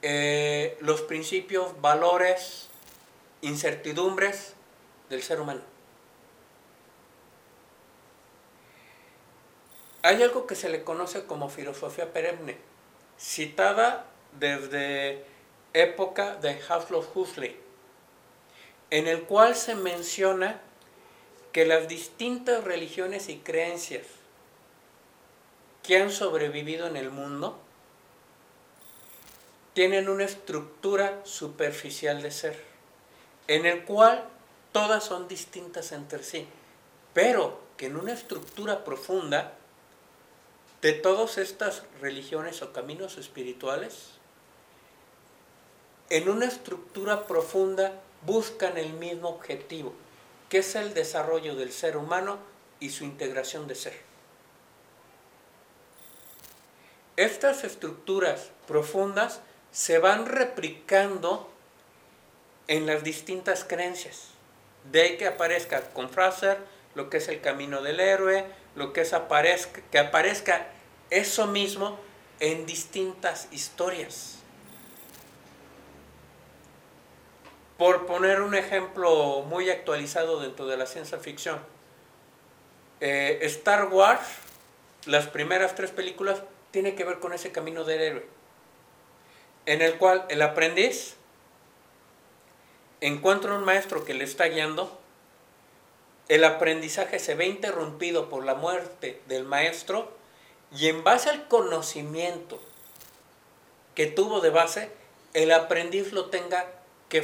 eh, 0.03 0.77
los 0.81 1.03
principios, 1.03 1.81
valores, 1.81 2.69
incertidumbres 3.43 4.55
del 5.11 5.23
ser 5.23 5.41
humano. 5.41 5.75
hay 10.05 10.23
algo 10.23 10.47
que 10.47 10.55
se 10.55 10.69
le 10.69 10.85
conoce 10.85 11.25
como 11.25 11.49
filosofía 11.49 12.13
perenne, 12.13 12.59
citada 13.19 14.05
desde 14.39 15.25
época 15.73 16.37
de 16.37 16.61
Havelock 16.69 17.17
Huxley, 17.17 17.59
en 18.91 19.09
el 19.09 19.23
cual 19.23 19.57
se 19.57 19.75
menciona 19.75 20.61
que 21.53 21.65
las 21.65 21.89
distintas 21.89 22.65
religiones 22.65 23.31
y 23.31 23.39
creencias 23.39 24.03
que 25.83 25.97
han 25.97 26.11
sobrevivido 26.11 26.87
en 26.87 26.99
el 26.99 27.11
mundo 27.11 27.59
tienen 29.75 30.09
una 30.09 30.25
estructura 30.25 31.21
superficial 31.25 32.23
de 32.23 32.31
ser, 32.31 32.65
en 33.49 33.67
el 33.67 33.85
cual 33.85 34.25
todas 34.73 35.05
son 35.05 35.29
distintas 35.29 35.93
entre 35.93 36.23
sí, 36.23 36.47
pero 37.13 37.61
que 37.77 37.87
en 37.87 37.97
una 37.97 38.13
estructura 38.13 38.85
profunda 38.85 39.55
de 40.81 40.93
todas 40.93 41.39
estas 41.39 41.83
religiones 42.01 42.63
o 42.63 42.73
caminos 42.73 43.19
espirituales, 43.19 44.11
en 46.09 46.29
una 46.29 46.47
estructura 46.47 47.27
profunda 47.27 48.01
buscan 48.25 48.77
el 48.79 48.93
mismo 48.93 49.29
objetivo, 49.29 49.93
que 50.49 50.59
es 50.59 50.75
el 50.77 50.95
desarrollo 50.95 51.57
del 51.57 51.73
ser 51.73 51.97
humano 51.97 52.39
y 52.79 52.91
su 52.91 53.05
integración 53.05 53.67
de 53.67 53.75
ser. 53.75 53.99
Estas 57.17 57.65
estructuras 57.65 58.51
profundas 58.67 59.41
se 59.75 59.99
van 59.99 60.27
replicando 60.27 61.51
en 62.69 62.87
las 62.87 63.03
distintas 63.03 63.65
creencias. 63.65 64.29
De 64.85 65.03
ahí 65.03 65.17
que 65.17 65.27
aparezca 65.27 65.91
con 65.91 66.09
Fraser 66.09 66.59
lo 66.95 67.11
que 67.11 67.17
es 67.17 67.27
el 67.27 67.41
camino 67.41 67.83
del 67.83 67.99
héroe, 67.99 68.47
lo 68.77 68.93
que 68.93 69.01
es 69.01 69.13
aparezca, 69.13 69.83
que 69.91 69.99
aparezca 69.99 70.69
eso 71.11 71.49
mismo 71.49 71.99
en 72.39 72.67
distintas 72.67 73.49
historias. 73.51 74.39
Por 77.77 78.07
poner 78.07 78.43
un 78.43 78.55
ejemplo 78.55 79.43
muy 79.43 79.71
actualizado 79.71 80.39
dentro 80.39 80.67
de 80.67 80.77
la 80.77 80.87
ciencia 80.87 81.19
ficción, 81.19 81.59
eh, 83.01 83.41
Star 83.43 83.87
Wars, 83.87 84.23
las 85.07 85.27
primeras 85.27 85.75
tres 85.75 85.91
películas, 85.91 86.45
tiene 86.71 86.95
que 86.95 87.03
ver 87.03 87.19
con 87.19 87.33
ese 87.33 87.51
camino 87.51 87.83
del 87.83 88.01
héroe 88.01 88.44
en 89.67 89.83
el 89.83 89.97
cual 89.97 90.25
el 90.29 90.43
aprendiz 90.43 91.17
encuentra 93.01 93.55
un 93.55 93.65
maestro 93.65 94.05
que 94.05 94.15
le 94.15 94.25
está 94.25 94.47
guiando, 94.47 94.99
el 96.29 96.45
aprendizaje 96.45 97.19
se 97.19 97.35
ve 97.35 97.47
interrumpido 97.47 98.29
por 98.29 98.45
la 98.45 98.55
muerte 98.55 99.21
del 99.27 99.45
maestro 99.45 100.11
y 100.75 100.89
en 100.89 101.05
base 101.05 101.31
al 101.31 101.49
conocimiento 101.49 102.61
que 103.95 104.07
tuvo 104.07 104.41
de 104.41 104.51
base, 104.51 104.91
el 105.35 105.53
aprendiz 105.53 106.13
lo 106.13 106.27
tenga 106.27 106.67
que, 107.09 107.23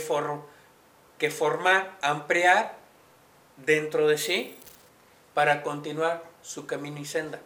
que 1.18 1.30
formar, 1.30 1.98
ampliar 2.02 2.76
dentro 3.56 4.06
de 4.06 4.18
sí 4.18 4.56
para 5.34 5.62
continuar 5.62 6.22
su 6.42 6.66
camino 6.66 7.00
y 7.00 7.04
senda 7.04 7.40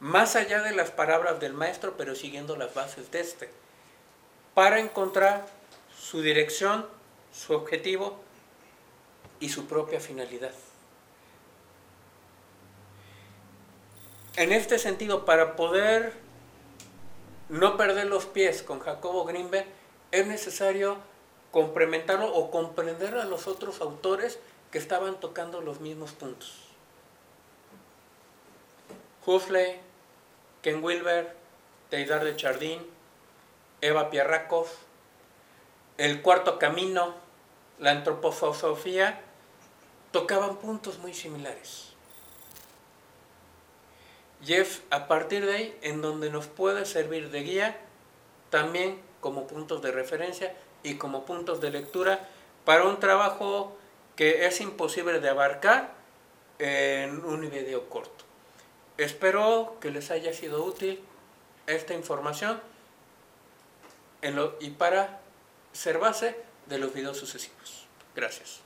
más 0.00 0.36
allá 0.36 0.62
de 0.62 0.74
las 0.74 0.90
palabras 0.90 1.40
del 1.40 1.54
maestro, 1.54 1.96
pero 1.96 2.14
siguiendo 2.14 2.56
las 2.56 2.74
bases 2.74 3.10
de 3.10 3.20
este, 3.20 3.50
para 4.54 4.80
encontrar 4.80 5.46
su 5.96 6.22
dirección, 6.22 6.86
su 7.32 7.54
objetivo 7.54 8.20
y 9.40 9.48
su 9.48 9.66
propia 9.66 10.00
finalidad. 10.00 10.52
En 14.36 14.52
este 14.52 14.78
sentido, 14.78 15.24
para 15.24 15.56
poder 15.56 16.12
no 17.48 17.76
perder 17.76 18.06
los 18.06 18.26
pies 18.26 18.62
con 18.62 18.80
Jacobo 18.80 19.24
Greenberg, 19.24 19.66
es 20.12 20.26
necesario 20.26 20.98
complementarlo 21.50 22.34
o 22.34 22.50
comprender 22.50 23.14
a 23.14 23.24
los 23.24 23.46
otros 23.46 23.80
autores 23.80 24.38
que 24.70 24.78
estaban 24.78 25.18
tocando 25.20 25.62
los 25.62 25.80
mismos 25.80 26.12
puntos. 26.12 26.66
Huxley, 29.24 29.80
Ken 30.66 30.82
Wilber, 30.82 31.32
Teidar 31.90 32.24
de 32.24 32.34
Chardín, 32.34 32.84
Eva 33.80 34.10
Pierrakov, 34.10 34.66
El 35.96 36.22
Cuarto 36.22 36.58
Camino, 36.58 37.14
la 37.78 37.92
antroposofía, 37.92 39.20
tocaban 40.10 40.56
puntos 40.56 40.98
muy 40.98 41.14
similares. 41.14 41.92
Jeff, 44.42 44.80
a 44.90 45.06
partir 45.06 45.46
de 45.46 45.54
ahí, 45.54 45.78
en 45.82 46.02
donde 46.02 46.30
nos 46.30 46.48
puede 46.48 46.84
servir 46.84 47.30
de 47.30 47.44
guía, 47.44 47.78
también 48.50 49.00
como 49.20 49.46
puntos 49.46 49.82
de 49.82 49.92
referencia 49.92 50.52
y 50.82 50.96
como 50.96 51.24
puntos 51.24 51.60
de 51.60 51.70
lectura 51.70 52.28
para 52.64 52.86
un 52.86 52.98
trabajo 52.98 53.76
que 54.16 54.46
es 54.46 54.60
imposible 54.60 55.20
de 55.20 55.28
abarcar 55.28 55.92
en 56.58 57.24
un 57.24 57.48
video 57.48 57.88
corto. 57.88 58.25
Espero 58.98 59.76
que 59.80 59.90
les 59.90 60.10
haya 60.10 60.32
sido 60.32 60.64
útil 60.64 61.00
esta 61.66 61.94
información 61.94 62.60
y 64.60 64.70
para 64.70 65.20
ser 65.72 65.98
base 65.98 66.36
de 66.66 66.78
los 66.78 66.92
videos 66.94 67.18
sucesivos. 67.18 67.86
Gracias. 68.14 68.65